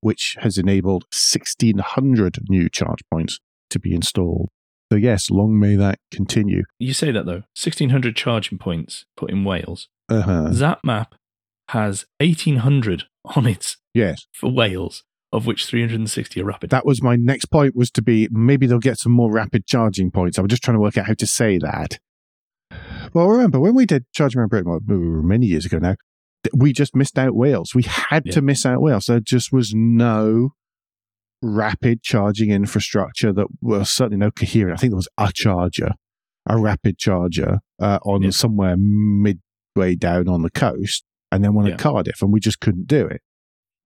[0.00, 3.38] which has enabled 1,600 new charge points
[3.70, 4.48] to be installed.
[4.92, 6.64] So, yes, long may that continue.
[6.78, 9.88] You say that, though 1,600 charging points put in Wales.
[10.08, 10.48] Uh-huh.
[10.50, 11.12] ZapMap
[11.68, 13.04] has 1,800
[13.36, 16.70] on it Yes, for Wales, of which 360 are rapid.
[16.70, 20.10] that was my next point was to be maybe they'll get some more rapid charging
[20.10, 20.38] points.
[20.38, 21.98] I was just trying to work out how to say that.
[23.12, 25.96] Well, remember when we did Charging Around Britain, well, many years ago now,
[26.54, 27.74] we just missed out Wales.
[27.74, 28.32] We had Yeah.
[28.32, 29.06] to miss out Wales.
[29.06, 30.50] There just was no
[31.42, 34.78] rapid charging infrastructure that was certainly no coherent.
[34.78, 35.92] I think there was a charger,
[36.46, 38.30] a rapid charger uh, on Yeah.
[38.30, 41.74] somewhere midway down on the coast, and then one Yeah.
[41.74, 43.22] at Cardiff, and we just couldn't do it.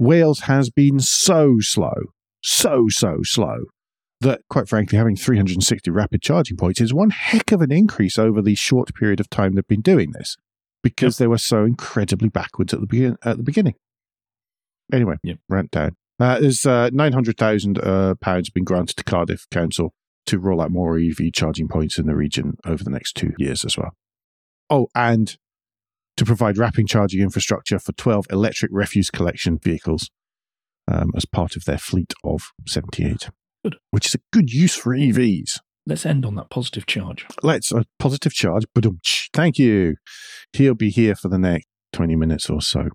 [0.00, 1.94] Wales has been so slow,
[2.40, 3.66] so, so slow
[4.20, 8.42] that, quite frankly, having 360 rapid charging points is one heck of an increase over
[8.42, 10.36] the short period of time they've been doing this
[10.85, 13.75] because they were so incredibly backwards at the, begin- at the beginning.
[14.92, 15.38] Anyway, Yep.
[15.49, 15.97] rant down.
[16.20, 19.92] Uh, there's uh, 900,000 uh, pounds been granted to Cardiff Council
[20.27, 23.64] to roll out more EV charging points in the region over the next two years
[23.64, 23.92] as well.
[24.70, 25.37] Oh, and
[26.16, 30.11] to provide wrapping charging infrastructure for 12 electric refuse collection vehicles
[30.87, 33.31] um, as part of their fleet of 78,
[33.64, 33.77] Good.
[33.90, 35.59] which is a good use for EVs.
[35.87, 37.27] Let's end on that positive charge.
[37.42, 38.64] Let's a positive charge.
[39.33, 39.97] Thank you.
[40.53, 42.88] He'll be here for the next 20 minutes or so.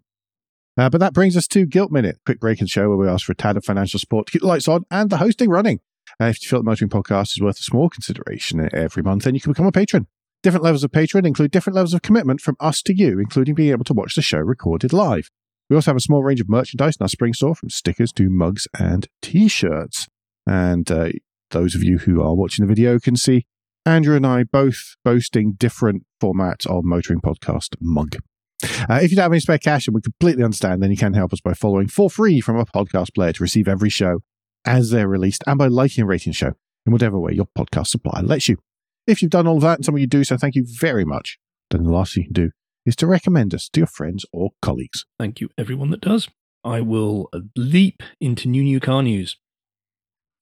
[0.77, 3.25] Uh, but that brings us to Guilt Minute, quick break and show where we ask
[3.25, 5.81] for a tad of financial support to keep the lights on and the hosting running.
[6.21, 9.35] Uh, if you feel the Motoring Podcast is worth a small consideration every month, then
[9.35, 10.07] you can become a patron.
[10.41, 13.71] Different levels of patron include different levels of commitment from us to you, including being
[13.71, 15.29] able to watch the show recorded live.
[15.69, 18.29] We also have a small range of merchandise in our spring store, from stickers to
[18.29, 20.07] mugs and t-shirts.
[20.47, 21.09] And uh,
[21.51, 23.45] those of you who are watching the video can see
[23.85, 28.17] Andrew and I both boasting different formats of Motoring Podcast mug.
[28.63, 31.13] Uh, if you don't have any spare cash, and we completely understand, then you can
[31.13, 34.19] help us by following for free from a podcast player to receive every show
[34.65, 36.53] as they're released, and by liking and rating the show
[36.85, 38.57] in whatever way your podcast supplier lets you.
[39.07, 41.39] If you've done all that and some of you do so, thank you very much.
[41.71, 42.51] Then the last thing you can do
[42.85, 45.05] is to recommend us to your friends or colleagues.
[45.17, 46.27] Thank you, everyone that does.
[46.63, 49.37] I will leap into new new car news.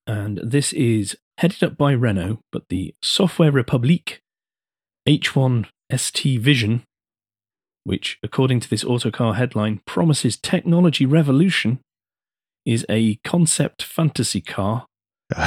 [0.08, 4.22] And this is headed up by Renault, but the Software Republique
[5.08, 6.84] H1 ST Vision
[7.88, 11.80] which, according to this autocar headline, promises technology revolution,
[12.66, 14.86] is a concept fantasy car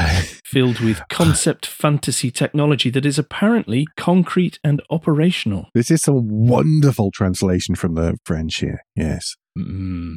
[0.46, 5.68] filled with concept fantasy technology that is apparently concrete and operational.
[5.74, 8.84] This is some wonderful translation from the French here.
[8.96, 9.36] Yes.
[9.56, 10.16] Mm.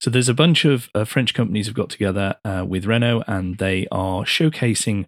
[0.00, 3.58] So there's a bunch of uh, French companies have got together uh, with Renault, and
[3.58, 5.06] they are showcasing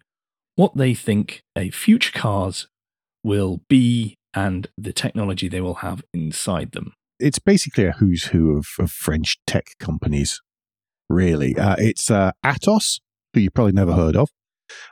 [0.55, 2.67] what they think a future cars
[3.23, 6.93] will be and the technology they will have inside them.
[7.19, 10.41] It's basically a who's who of, of French tech companies,
[11.09, 11.55] really.
[11.55, 12.99] Uh, it's uh, Atos,
[13.33, 14.29] who you probably never heard of,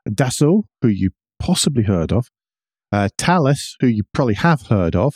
[0.08, 2.28] Dassault, who you possibly heard of,
[2.92, 5.16] uh, Thales, who you probably have heard of,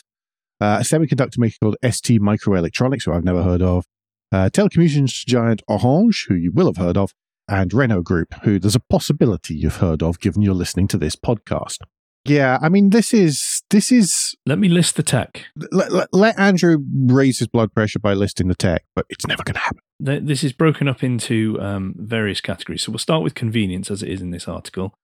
[0.60, 3.86] uh, a semiconductor maker called ST Microelectronics, who I've never heard of,
[4.34, 7.14] uh, telecommunications giant Orange, who you will have heard of,
[7.48, 11.16] and Renault Group, who there's a possibility you've heard of given you're listening to this
[11.16, 11.78] podcast.
[12.26, 14.34] Yeah, I mean, this is this is.
[14.46, 15.46] Let me list the tech.
[15.72, 19.44] Let, let, let Andrew raise his blood pressure by listing the tech, but it's never
[19.44, 19.82] going to happen.
[20.00, 22.84] This is broken up into um, various categories.
[22.84, 24.96] So we'll start with convenience, as it is in this article.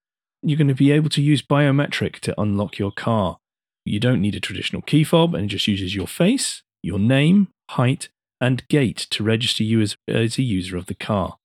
[0.42, 3.38] You're going to be able to use biometric to unlock your car.
[3.84, 7.48] You don't need a traditional key fob, and it just uses your face, your name,
[7.70, 8.08] height,
[8.40, 11.36] and gait to register you as, as a user of the car.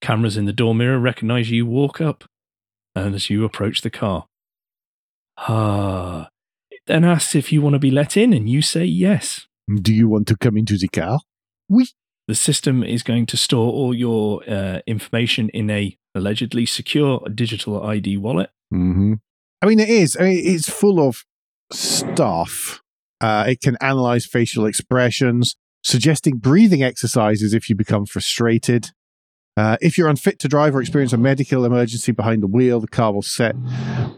[0.00, 2.24] Cameras in the door mirror recognize you walk up
[2.94, 4.26] and as you approach the car.
[5.36, 6.28] Ah.
[6.86, 9.46] then asks if you want to be let in, and you say yes.
[9.72, 11.20] Do you want to come into the car?
[11.68, 11.86] Oui.
[12.28, 17.82] The system is going to store all your uh, information in a allegedly secure digital
[17.82, 18.50] ID wallet.
[18.72, 19.14] Mm-hmm.
[19.60, 20.16] I mean, it is.
[20.18, 21.24] I mean, it's full of
[21.72, 22.80] stuff.
[23.20, 28.90] Uh, it can analyze facial expressions, suggesting breathing exercises if you become frustrated.
[29.56, 32.88] Uh, if you're unfit to drive or experience a medical emergency behind the wheel, the
[32.88, 33.54] car will set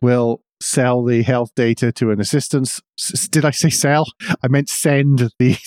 [0.00, 2.80] will sell the health data to an assistance.
[2.98, 4.06] S- did I say sell?
[4.42, 5.58] I meant send the.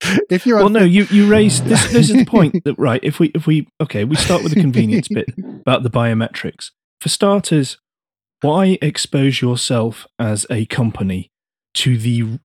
[0.30, 1.82] if you're well, no, you you raised this.
[1.92, 3.00] This is the point that right.
[3.02, 5.28] If we if we okay, we start with the convenience bit
[5.60, 6.70] about the biometrics.
[7.02, 7.78] For starters,
[8.40, 11.30] why expose yourself as a company
[11.74, 12.38] to the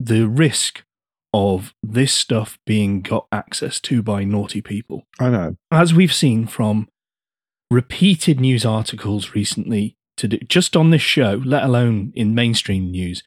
[0.00, 0.85] the risk
[1.36, 5.02] of this stuff being got access to by naughty people?
[5.20, 6.88] I know, as we've seen from
[7.70, 13.22] repeated news articles recently to do just on this show, let alone in mainstream news.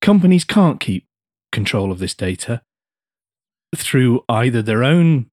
[0.00, 1.06] Companies can't keep
[1.52, 2.62] control of this data
[3.76, 5.30] through either their own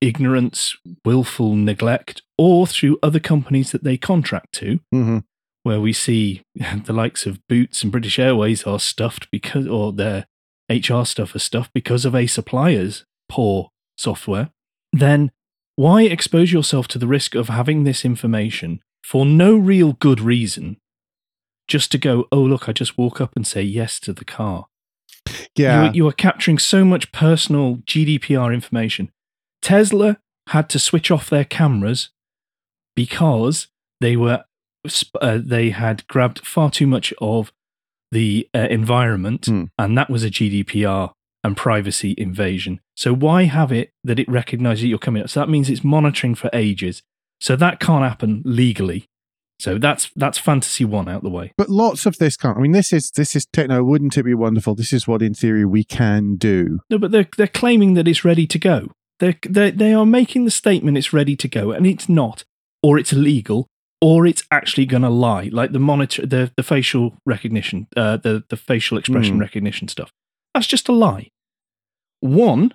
[0.00, 5.18] ignorance, willful neglect, or through other companies that they contract to, mm-hmm.
[5.62, 6.42] where we see
[6.84, 10.26] the likes of Boots and British Airways are stuffed because, or their
[10.68, 14.50] HR stuff is stuff because of a supplier's poor software,
[14.92, 15.30] then
[15.76, 20.78] why expose yourself to the risk of having this information for no real good reason,
[21.68, 24.66] just to go, oh, look, I just walk up and say yes to the car.
[25.54, 25.86] Yeah.
[25.86, 29.10] You, you are capturing so much personal GDPR information.
[29.62, 30.18] Tesla
[30.48, 32.10] had to switch off their cameras
[32.94, 33.68] because
[34.00, 34.44] they were
[35.20, 37.52] uh, they had grabbed far too much of
[38.10, 39.68] the uh, environment, mm.
[39.78, 42.80] and that was a GDPR and privacy invasion.
[42.94, 45.30] So why have it that it recognizes you're coming up?
[45.30, 47.02] So that means it's monitoring for ages.
[47.40, 49.06] So that can't happen legally.
[49.58, 51.52] So that's that's fantasy one out the way.
[51.56, 52.58] But lots of this can't.
[52.58, 53.82] I mean, this is this is techno.
[53.82, 54.74] Wouldn't it be wonderful?
[54.74, 56.80] This is what, in theory, we can do.
[56.90, 58.90] No, but they're they're claiming that it's ready to go.
[59.18, 62.44] They they they are making the statement it's ready to go, and it's not,
[62.82, 63.66] or it's illegal,
[64.00, 68.44] or it's actually going to lie, like the monitor, the the facial recognition, uh, the
[68.48, 69.40] the facial expression Hmm.
[69.40, 70.10] recognition stuff.
[70.54, 71.30] That's just a lie.
[72.20, 72.74] One,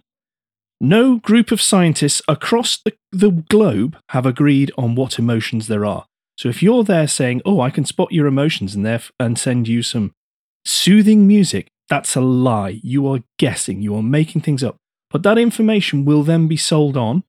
[0.79, 6.05] no group of scientists across the, the globe have agreed on what emotions there are.
[6.37, 9.67] So if you're there saying, "Oh, I can spot your emotions and there and send
[9.67, 10.13] you some
[10.65, 12.79] soothing music," that's a lie.
[12.83, 13.81] You are guessing.
[13.81, 14.77] You are making things up.
[15.11, 17.23] But that information will then be sold on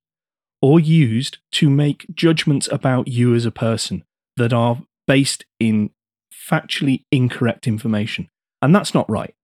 [0.62, 4.04] or used to make judgments about you as a person
[4.36, 5.90] that are based in
[6.32, 8.28] factually incorrect information.
[8.62, 9.34] And that's not right.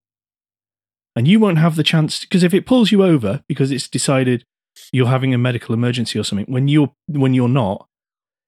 [1.16, 4.44] And you won't have the chance because if it pulls you over because it's decided
[4.92, 7.88] you're having a medical emergency or something when you're when you're not,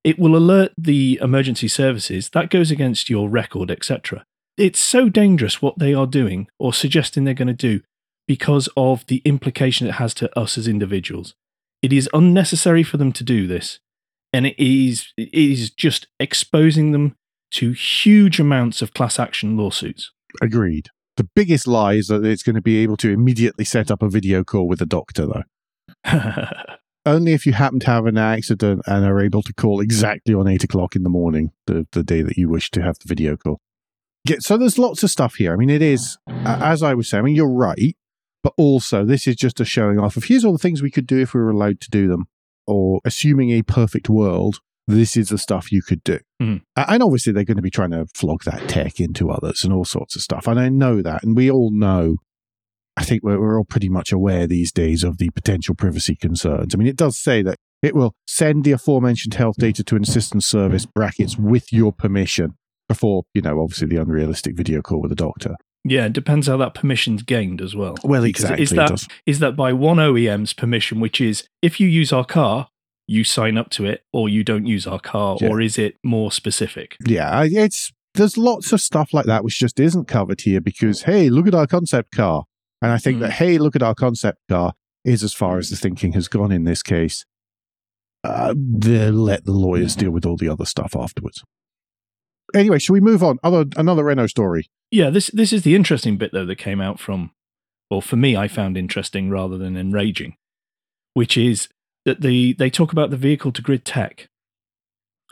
[0.05, 2.31] it will alert the emergency services.
[2.31, 4.25] That goes against your record, etc.
[4.57, 7.81] It's so dangerous what they are doing or suggesting they're going to do
[8.29, 11.35] because of the implication it has to us as individuals.
[11.83, 13.81] It is unnecessary for them to do this,
[14.33, 17.17] and it is it is just exposing them
[17.53, 20.13] to huge amounts of class action lawsuits.
[20.41, 20.89] Agreed.
[21.17, 24.09] The biggest lie is that it's going to be able to immediately set up a
[24.09, 26.41] video call with a doctor, though.
[27.07, 30.47] Only if you happen to have an accident and are able to call exactly on
[30.47, 33.37] eight o'clock in the morning, the, the day that you wish to have the video
[33.37, 33.61] call.
[34.25, 35.53] Yeah, so there's lots of stuff here.
[35.53, 37.97] I mean, it is, as I was saying, I mean, you're right,
[38.43, 41.07] but also this is just a showing off of here's all the things we could
[41.07, 42.27] do if we were allowed to do them,
[42.67, 46.19] or assuming a perfect world, this is the stuff you could do.
[46.43, 46.57] Mm-hmm.
[46.77, 49.73] A- And obviously, they're going to be trying to flog that tech into others and
[49.73, 50.47] all sorts of stuff.
[50.47, 51.23] And I know that.
[51.23, 52.17] And we all know,
[52.97, 56.75] I think we're, we're all pretty much aware these days of the potential privacy concerns.
[56.75, 59.67] I mean, it does say that it will send the aforementioned health mm-hmm.
[59.67, 62.57] data to an assistance service, brackets, with your permission,
[62.89, 65.55] before, you know, obviously the unrealistic video call with a doctor.
[65.85, 67.97] Yeah, it depends how that permission's gained as well.
[68.05, 68.63] Well, exactly.
[68.63, 72.69] Is that is that by one OEM's permission, which is if you use our car,
[73.07, 75.49] you sign up to it, or you don't use our car, Yeah.
[75.49, 76.97] or is it more specific?
[77.07, 81.31] Yeah, it's there's lots of stuff like that which just isn't covered here because hey,
[81.31, 82.45] look at our concept car,
[82.83, 83.21] and I think Mm.
[83.21, 84.75] that hey, look at our concept car
[85.05, 87.25] is as far as the thinking has gone in this case.
[88.23, 91.43] Uh, they let the lawyers deal with all the other stuff afterwards.
[92.55, 93.39] Anyway, shall we move on?
[93.43, 94.69] Other another Renault story.
[94.91, 97.31] Yeah, this this is the interesting bit though that came out from,
[97.91, 100.37] well, for me, I found interesting rather than enraging,
[101.15, 101.69] which is
[102.05, 104.29] that the they talk about the vehicle to grid tech,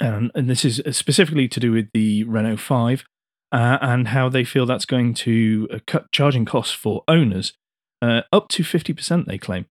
[0.01, 3.05] and and this is specifically to do with the Renault Five,
[3.53, 7.55] uh, and how they feel that's going to uh, cut charging costs for owners
[8.03, 9.27] uh, up to fifty percent.
[9.27, 9.67] They claim.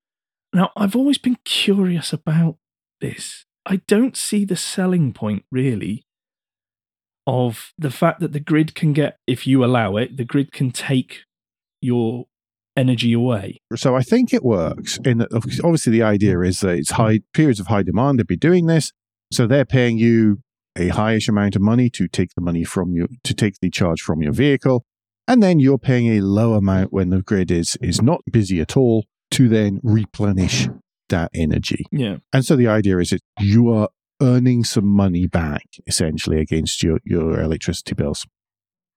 [0.52, 2.56] Now, I've always been curious about
[3.00, 3.44] this.
[3.66, 6.06] I don't see the selling point really
[7.28, 10.70] of the fact that the grid can get, if you allow it, the grid can
[10.70, 11.20] take
[11.82, 12.24] your
[12.74, 13.60] energy away.
[13.76, 15.28] So I think it works in that
[15.62, 18.18] obviously the idea is that it's high periods of high demand.
[18.18, 18.92] They'd be doing this,
[19.30, 20.38] so they're paying you
[20.74, 24.00] a highish amount of money to take the money from you to take the charge
[24.00, 24.86] from your vehicle,
[25.26, 28.74] and then you're paying a low amount when the grid is is not busy at
[28.74, 30.68] all to then replenish
[31.10, 31.84] that energy.
[31.92, 32.18] Yeah.
[32.32, 33.88] And so the idea is that you are
[34.20, 38.26] earning some money back essentially against your, your electricity bills.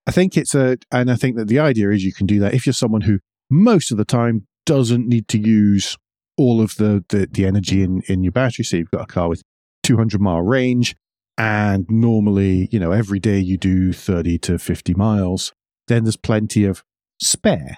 [0.07, 2.53] I think it's a, and I think that the idea is you can do that
[2.53, 3.19] if you're someone who
[3.49, 5.97] most of the time doesn't need to use
[6.37, 8.65] all of the, the, the energy in, in your battery.
[8.65, 9.43] So you've got a car with
[9.83, 10.95] 200 mile range
[11.37, 15.53] and normally, you know, every day you do 30 to 50 miles,
[15.87, 16.83] then there's plenty of
[17.21, 17.77] spare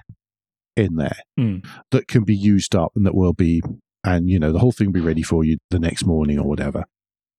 [0.75, 1.57] in there Hmm.
[1.91, 3.61] that can be used up and that will be
[4.03, 6.47] and you know the whole thing will be ready for you the next morning or
[6.47, 6.85] whatever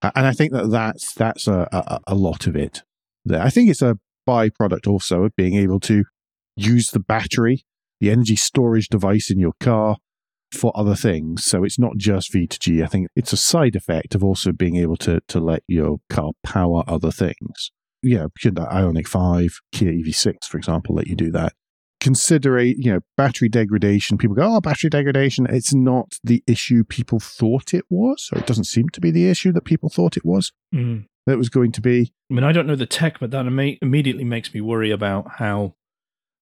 [0.05, 2.83] Uh, and i think that that's that's a, a, a lot of it.
[3.31, 3.99] I think it's a
[4.29, 6.05] byproduct also of being able to
[6.57, 7.65] use the battery
[8.01, 9.97] the energy storage device in your car
[10.53, 11.45] for other things.
[11.45, 14.97] So it's not just v2g i think it's a side effect of also being able
[14.99, 17.71] to to let your car power other things.
[18.03, 21.55] Yeah the Ioniq 5 kia ev6 for example let you do that
[22.05, 26.85] consider a you know battery degradation people go oh battery degradation it's not the issue
[26.85, 30.17] people thought it was or it doesn't seem to be the issue that people thought
[30.17, 31.07] it was Mm.
[31.27, 33.45] that it was going to be I mean, I don't know the tech, but that
[33.47, 35.75] imme- immediately makes me worry about how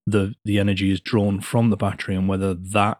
[0.06, 2.98] the the energy is drawn from the battery and whether that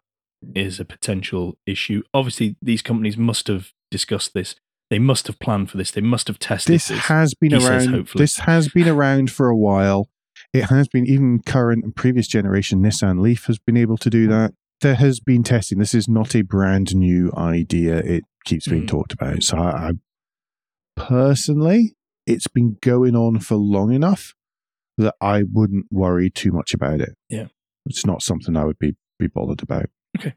[0.54, 2.02] is a potential issue.
[2.12, 4.54] Obviously, these companies must have discussed this.
[4.90, 5.90] They must have planned for this.
[5.90, 6.98] They must have tested this this.
[7.06, 8.22] has been he says, around hopefully.
[8.22, 10.10] this has been around for a while
[10.52, 14.26] it has been even current and previous generation nissan leaf has been able to do
[14.28, 18.82] that there has been testing this is not a brand new idea it keeps being
[18.82, 18.88] Mm.
[18.88, 19.92] talked about so I, I
[20.96, 21.94] personally
[22.26, 24.34] it's been going on for long enough
[24.98, 27.46] that i wouldn't worry too much about it Yeah.
[27.86, 29.86] it's not something i would be be bothered about
[30.18, 30.34] Okay.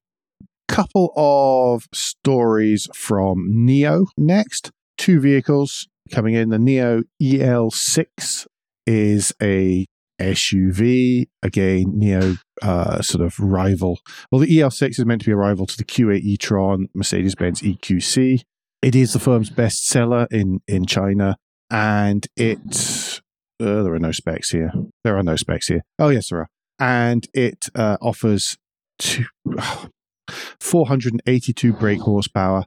[0.69, 6.49] couple of stories from Nio next two vehicles coming in.
[6.49, 8.47] The Nio EL6
[8.87, 9.85] is a
[10.19, 11.27] SUV.
[11.43, 13.99] Again, Nio uh, sort of rival.
[14.31, 17.61] Well, the EL6 is meant to be a rival to the Q8 e-tron Mercedes Benz
[17.61, 18.41] EQC.
[18.81, 21.37] It is the firm's best seller in, in China,
[21.69, 23.21] and it.
[23.59, 24.71] Uh, there are no specs here.
[25.03, 25.81] There are no specs here.
[25.97, 26.49] Oh, yes, there are.
[26.77, 28.57] And it uh, offers
[28.99, 29.25] two,
[30.59, 32.65] 482 brake horsepower,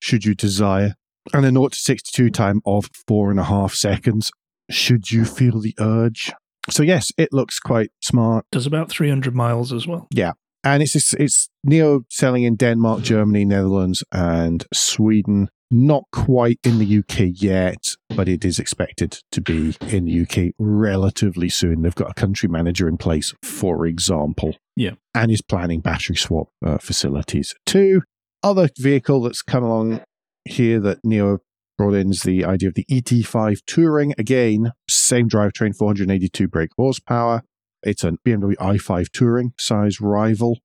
[0.00, 0.96] should you desire,
[1.32, 4.32] and a 0 to 62 time of four and a half seconds,
[4.70, 6.32] should you feel the urge.
[6.70, 8.46] So yes, it looks quite smart.
[8.50, 10.06] Does about 300 miles as well.
[10.12, 10.32] Yeah.
[10.62, 15.50] And it's it's Nio selling in Denmark, Germany, Netherlands, and Sweden.
[15.70, 20.54] Not quite in the UK yet, but it is expected to be in the UK
[20.58, 21.82] relatively soon.
[21.82, 24.56] They've got a country manager in place, for example.
[24.76, 24.92] Yeah.
[25.14, 28.02] And is planning battery swap uh, facilities too.
[28.42, 30.00] Other vehicle that's come along
[30.44, 31.38] here that Nio
[31.76, 34.14] brought in is the idea of the ET5 Touring.
[34.18, 37.42] Again, same drivetrain, 482 brake horsepower.
[37.82, 40.58] It's a BMW i5 Touring size rival.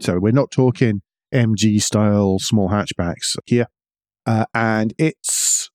[0.00, 1.02] So we're not talking
[1.32, 3.66] MG style small hatchbacks here.
[4.26, 5.70] Uh, and it's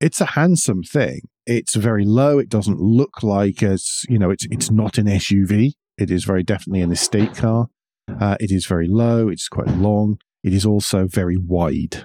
[0.00, 1.22] it's a handsome thing.
[1.46, 2.38] It's very low.
[2.38, 4.30] It doesn't look like as you know.
[4.30, 5.72] It's it's not an SUV.
[5.98, 7.68] It is very definitely an estate car.
[8.08, 9.28] Uh, it is very low.
[9.28, 10.18] It's quite long.
[10.42, 12.04] It is also very wide.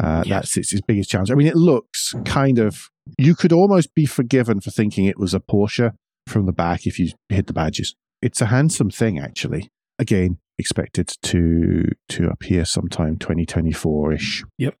[0.00, 0.28] Uh, Yes.
[0.42, 1.30] That's its, its biggest challenge.
[1.30, 2.90] I mean, it looks kind of.
[3.18, 5.92] You could almost be forgiven for thinking it was a Porsche
[6.26, 7.94] from the back if you hit the badges.
[8.22, 9.68] It's a handsome thing, actually.
[9.98, 14.44] Again, expected to to appear sometime 2024 ish.
[14.58, 14.74] Yep.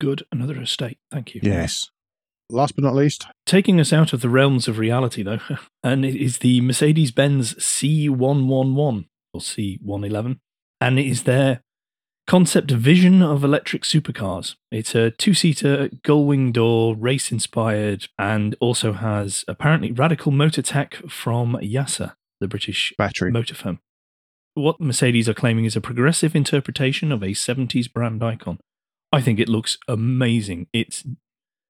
[0.00, 0.22] Good.
[0.32, 0.98] Another estate.
[1.10, 1.40] Thank you.
[1.44, 1.90] Yes.
[2.48, 5.40] Last but not least, Taking us out of the realms of reality, though,
[5.82, 10.38] and it is the Mercedes Benz C111 or C111,
[10.80, 11.60] and it is their
[12.26, 14.56] concept vision of electric supercars.
[14.70, 20.62] It's a two seater gull wing door, race inspired, and also has apparently radical motor
[20.62, 23.30] tech from YASA, the British battery.
[23.30, 23.80] motor firm.
[24.54, 28.58] What Mercedes are claiming is a progressive interpretation of a 70s brand icon.
[29.12, 30.66] I think it looks amazing.
[30.72, 31.04] It's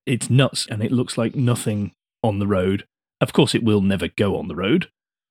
[0.07, 1.93] it's nuts and it looks like nothing
[2.23, 2.87] on the road.
[3.21, 4.89] Of course it will never go on the road.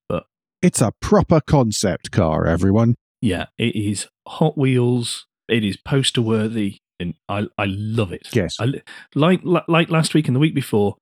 [0.10, 0.26] But
[0.62, 2.96] it's a proper concept car, everyone.
[3.26, 5.26] Yeah, it is Hot Wheels.
[5.48, 8.28] It is poster worthy and I I love it.
[8.34, 8.58] Yes.
[8.60, 8.82] I,
[9.16, 10.98] like like last week and the week before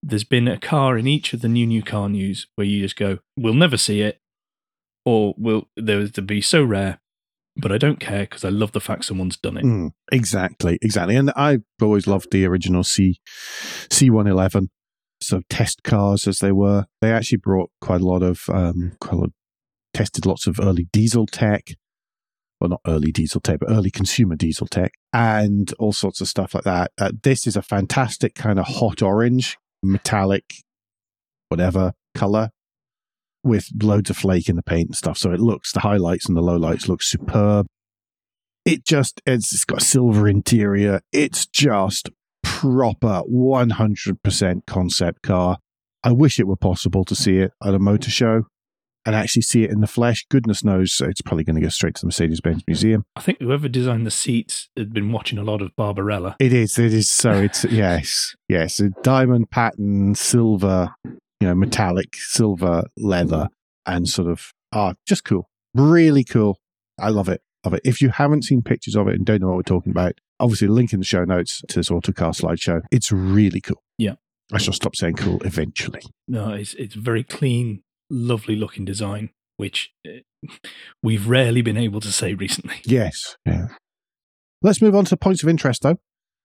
[0.00, 2.94] there's been a car in each of the new new car news where you just
[2.96, 4.20] go, we'll never see it,
[5.04, 7.00] or will there to be so rare,
[7.56, 9.64] but I don't care because I love the fact someone's done it.
[9.64, 11.16] Mm, exactly, exactly.
[11.16, 13.20] And I've always loved the original C
[13.88, 14.68] C111
[15.20, 16.86] sort of test cars as they were.
[17.00, 19.30] They actually brought quite a lot of um, quite a lot,
[19.94, 21.74] tested lots of early diesel tech.
[22.60, 26.54] Well, not early diesel tech, but early consumer diesel tech, and all sorts of stuff
[26.54, 26.90] like that.
[26.98, 30.44] Uh, this is a fantastic kind of hot orange, metallic,
[31.50, 32.50] whatever color,
[33.44, 35.18] with loads of flake in the paint and stuff.
[35.18, 37.66] So it looks the highlights and the lowlights look superb
[38.68, 42.10] it just it's, it's got a silver interior it's just
[42.42, 45.58] proper 100% concept car
[46.04, 48.44] i wish it were possible to see it at a motor show
[49.08, 51.94] and actually see it in the flesh goodness knows it's probably going to go straight
[51.94, 53.06] to the mercedes-benz museum.
[53.16, 56.36] I think whoever designed the seats had been watching a lot of Barbarella.
[56.38, 62.16] it is it is so it's yes yes a diamond pattern silver you know metallic
[62.16, 63.48] silver leather
[63.86, 66.58] and sort of ah just cool really cool.
[66.98, 67.80] I love it love it.
[67.84, 70.68] If you haven't seen pictures of it and don't know what we're talking about obviously
[70.68, 72.82] link in the show notes to this autocar slideshow.
[72.90, 73.82] It's really cool.
[73.96, 74.14] Yeah.
[74.52, 76.02] i shall stop saying cool eventually.
[76.26, 80.48] No, it's it's very clean, lovely looking design, which uh,
[81.02, 82.76] we've rarely been able to say recently.
[82.84, 83.36] Yes.
[83.46, 83.68] Yeah.
[84.62, 85.98] Let's move on to points of interest, though.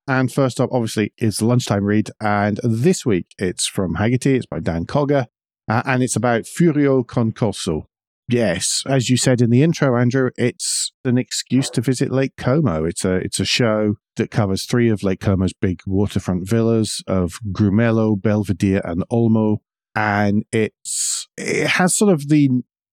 [0.07, 2.09] And first up, obviously, is the lunchtime read.
[2.19, 4.35] And this week, it's from Hagerty.
[4.35, 5.27] It's by Dan Cogger.
[5.69, 7.83] Uh, and it's about Fuori Concorso.
[8.29, 12.85] Yes, as you said in the intro, Andrew, it's an excuse to visit Lake Como.
[12.85, 17.39] It's a it's a show that covers three of Lake Como's big waterfront villas of
[17.51, 19.57] Grumello, Belvedere, and Olmo.
[19.95, 22.49] And it's it has sort of the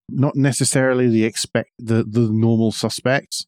[0.09, 3.47] not necessarily the expect the the normal suspects.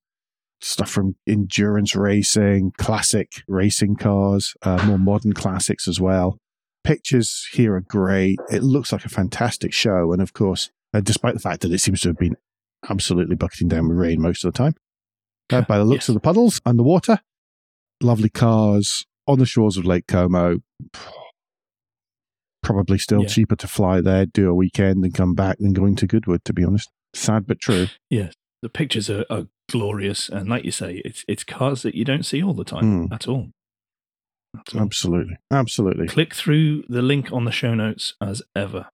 [0.61, 6.38] Stuff from endurance racing classic racing cars uh, more modern classics as well.
[6.84, 8.38] Pictures here are great.
[8.50, 10.12] It looks like a fantastic show.
[10.12, 12.36] And of course uh, despite the fact that it seems to have been
[12.88, 14.74] absolutely bucketing down with rain most of the time
[15.50, 16.09] uh, by the looks Yes.
[16.11, 17.20] of the puddles and the water,
[18.00, 20.59] lovely cars on the shores of lake como
[22.62, 23.28] probably still Yeah.
[23.28, 26.52] cheaper to fly there do a weekend and come back than going to goodwood to
[26.52, 31.02] be honest sad but true Yes, the pictures are, are glorious, and like you say,
[31.04, 33.12] it's it's cars that you don't see all the time Mm.
[33.14, 33.50] at all.
[34.54, 34.80] That's all.
[34.82, 35.36] Absolutely.
[35.50, 36.06] Absolutely.
[36.06, 38.88] Click through the link on the show notes as ever.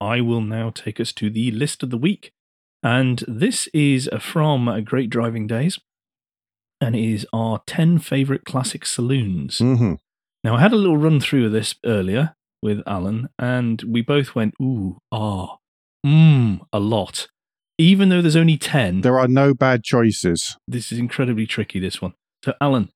[0.00, 2.30] I will now take us to the list of the week.
[2.82, 5.78] And this is from uh, Great Driving Days.
[6.80, 9.58] And it is our 10 favorite classic saloons.
[9.58, 9.94] hmm
[10.44, 14.34] Now, I had a little run through of this earlier with Alan, and we both
[14.34, 15.56] went, ooh, ah,
[16.04, 17.28] mmm, a lot.
[17.78, 20.56] Even though there's only 10, There are no bad choices.
[20.66, 22.14] this is incredibly tricky, this one.
[22.44, 22.90] So, Alan,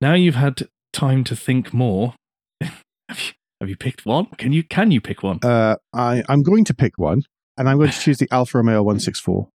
[0.00, 2.14] now you've had time to think more.
[2.60, 2.70] have,
[3.10, 4.26] you, have you picked one?
[4.38, 5.40] Can you can you pick one?
[5.42, 7.22] Uh, I, I'm going to pick one,
[7.58, 9.48] and I'm going to choose the Alfa Romeo 164.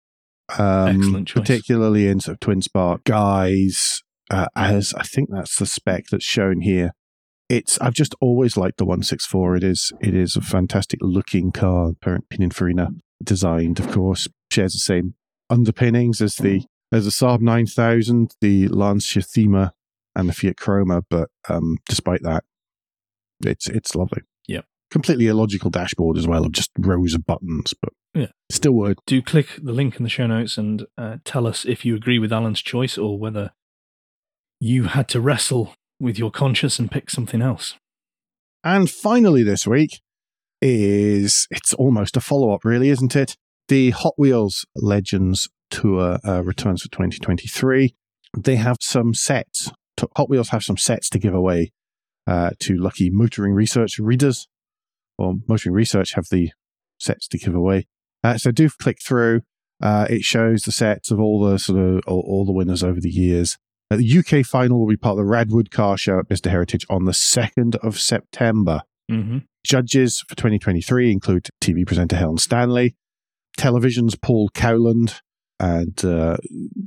[0.58, 1.42] Um, Excellent choice.
[1.42, 6.26] Particularly in sort of twin spark guise, uh, as I think that's the spec that's
[6.26, 6.92] shown here.
[7.50, 9.58] It's I've just always liked the 164.
[9.58, 11.92] It is it is a fantastic looking car.
[12.02, 15.16] Parent Pininfarina designed, of course, shares the same
[15.50, 19.74] underpinnings as the as the Saab 9000, the Lancia Thema,
[20.16, 21.04] and the Fiat Croma.
[21.10, 22.44] But um, despite that,
[23.46, 24.22] it's it's lovely.
[24.48, 28.28] Yeah, Completely illogical dashboard as well of just rows of buttons, but Yeah.
[28.52, 29.00] still would.
[29.06, 32.20] Do click the link in the show notes and uh, tell us if you agree
[32.20, 33.52] with Alan's choice or whether
[34.60, 37.76] you had to wrestle with your conscience and pick something else.
[38.64, 40.02] And finally, this week
[40.62, 43.36] is it's almost a follow up, really, isn't it?
[43.70, 47.96] The Hot Wheels Legends Tour uh, returns for 2023.
[48.38, 49.72] They have some sets.
[50.16, 51.72] Hot Wheels have some sets to give away
[52.28, 54.48] uh, to lucky motoring research readers,
[55.18, 56.52] or motoring research have the
[57.00, 57.88] sets to give away.
[58.24, 59.42] Uh, so do click through.
[59.82, 63.02] Uh, it shows the sets of all the sort of all, all the winners over
[63.02, 63.58] the years.
[63.94, 66.50] Uh, the UK final will be part of the Radwood Car Show at Mr.
[66.50, 68.82] Heritage on the 2nd of September.
[69.12, 69.40] Mm-hmm.
[69.64, 72.96] Judges for 2023 include TV presenter Helen Stanley,
[73.56, 75.22] television's Paul Cowland,
[75.60, 76.38] and uh,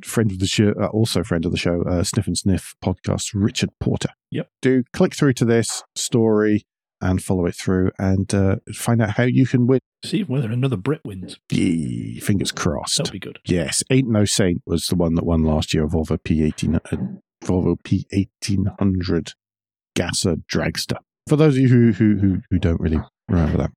[0.05, 3.31] friend of the show, uh, also friend of the show, uh, Smith and Sniff podcast,
[3.35, 4.11] Richard Porter.
[4.33, 4.49] Yep.
[4.61, 6.67] Do click through to this story
[7.01, 9.81] and follow it through and uh, find out how you can win.
[10.05, 11.39] See whether another Brit wins.
[11.51, 12.99] Yee, fingers crossed.
[12.99, 13.39] That'll be good.
[13.47, 16.97] Yes, Ain't No Saint was the one that won last year, Volvo P18, uh,
[17.45, 19.35] Volvo P1800
[19.95, 20.99] Gasser Dragster.
[21.29, 23.71] For those of you who, who, who, who don't really remember that.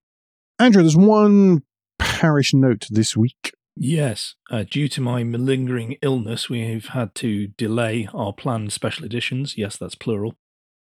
[0.59, 1.63] Andrew, there's one
[1.97, 3.53] parish note this week.
[3.75, 9.57] Yes, uh, due to my malingering illness, we've had to delay our planned special editions.
[9.57, 10.35] Yes, that's plural.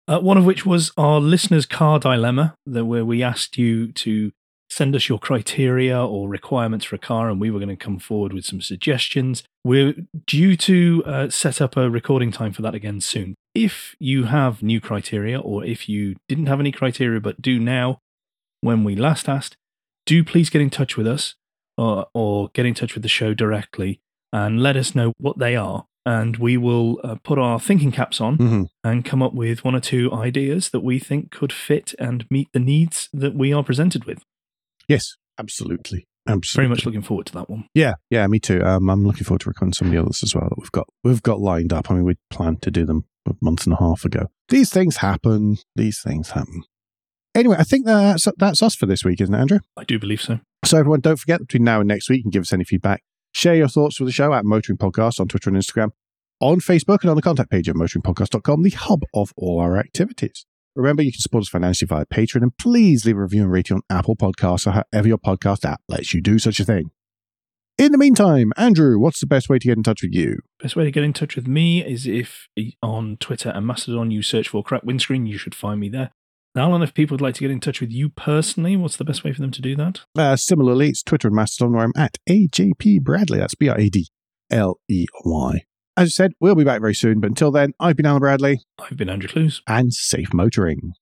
[0.08, 4.32] Uh, one of which was our listeners' car dilemma, where we asked you to
[4.70, 7.98] send us your criteria or requirements for a car, and we were going to come
[7.98, 9.42] forward with some suggestions.
[9.64, 9.94] We're
[10.26, 13.34] due to uh, set up a recording time for that again soon.
[13.54, 17.98] If you have new criteria, or if you didn't have any criteria but do now,
[18.62, 19.56] when we last asked,
[20.06, 21.34] do please get in touch with us
[21.76, 24.00] or, or get in touch with the show directly
[24.32, 25.84] and let us know what they are.
[26.08, 28.62] And we will uh, put our thinking caps on Mm-hmm.
[28.82, 32.48] and come up with one or two ideas that we think could fit and meet
[32.54, 34.22] the needs that we are presented with.
[34.88, 36.06] Yes, absolutely.
[36.26, 36.66] Absolutely.
[36.66, 37.66] Very much looking forward to that one.
[37.74, 38.62] Yeah, yeah, me too.
[38.64, 40.86] Um, I'm looking forward to recording some of the others as well that we've got
[41.04, 41.90] we've got lined up.
[41.90, 44.28] I mean, we planned to do them a month and a half ago.
[44.48, 45.58] These things happen.
[45.76, 46.62] These things happen.
[47.34, 49.60] Anyway, I think that's that's us for this week, isn't it, Andrew?
[49.76, 50.40] I do believe so.
[50.64, 53.02] So everyone, don't forget between now and next week, you can give us any feedback.
[53.38, 55.90] Share your thoughts with the show at Motoring Podcast on Twitter and Instagram,
[56.40, 60.44] on Facebook, and on the contact page at motoringpodcast.com, the hub of all our activities.
[60.74, 63.76] Remember, you can support us financially via Patreon, and please leave a review and rating
[63.76, 66.90] on Apple Podcasts or however your podcast app lets you do such a thing.
[67.78, 70.40] In the meantime, Andrew, what's the best way to get in touch with you?
[70.60, 72.48] Best way to get in touch with me is if
[72.82, 76.10] on Twitter and Mastodon you search for Crack Windscreen, you should find me there.
[76.56, 79.22] Alan, if people would like to get in touch with you personally, what's the best
[79.22, 80.00] way for them to do that?
[80.16, 83.38] Uh, similarly, it's Twitter and Mastodon where I'm at AJP Bradley.
[83.38, 84.08] That's B R A D
[84.50, 85.62] L E Y.
[85.96, 88.60] As I said, we'll be back very soon, but until then, I've been Alan Bradley
[88.78, 89.62] I've been Andrew Clues.
[89.66, 90.92] and safe motoring.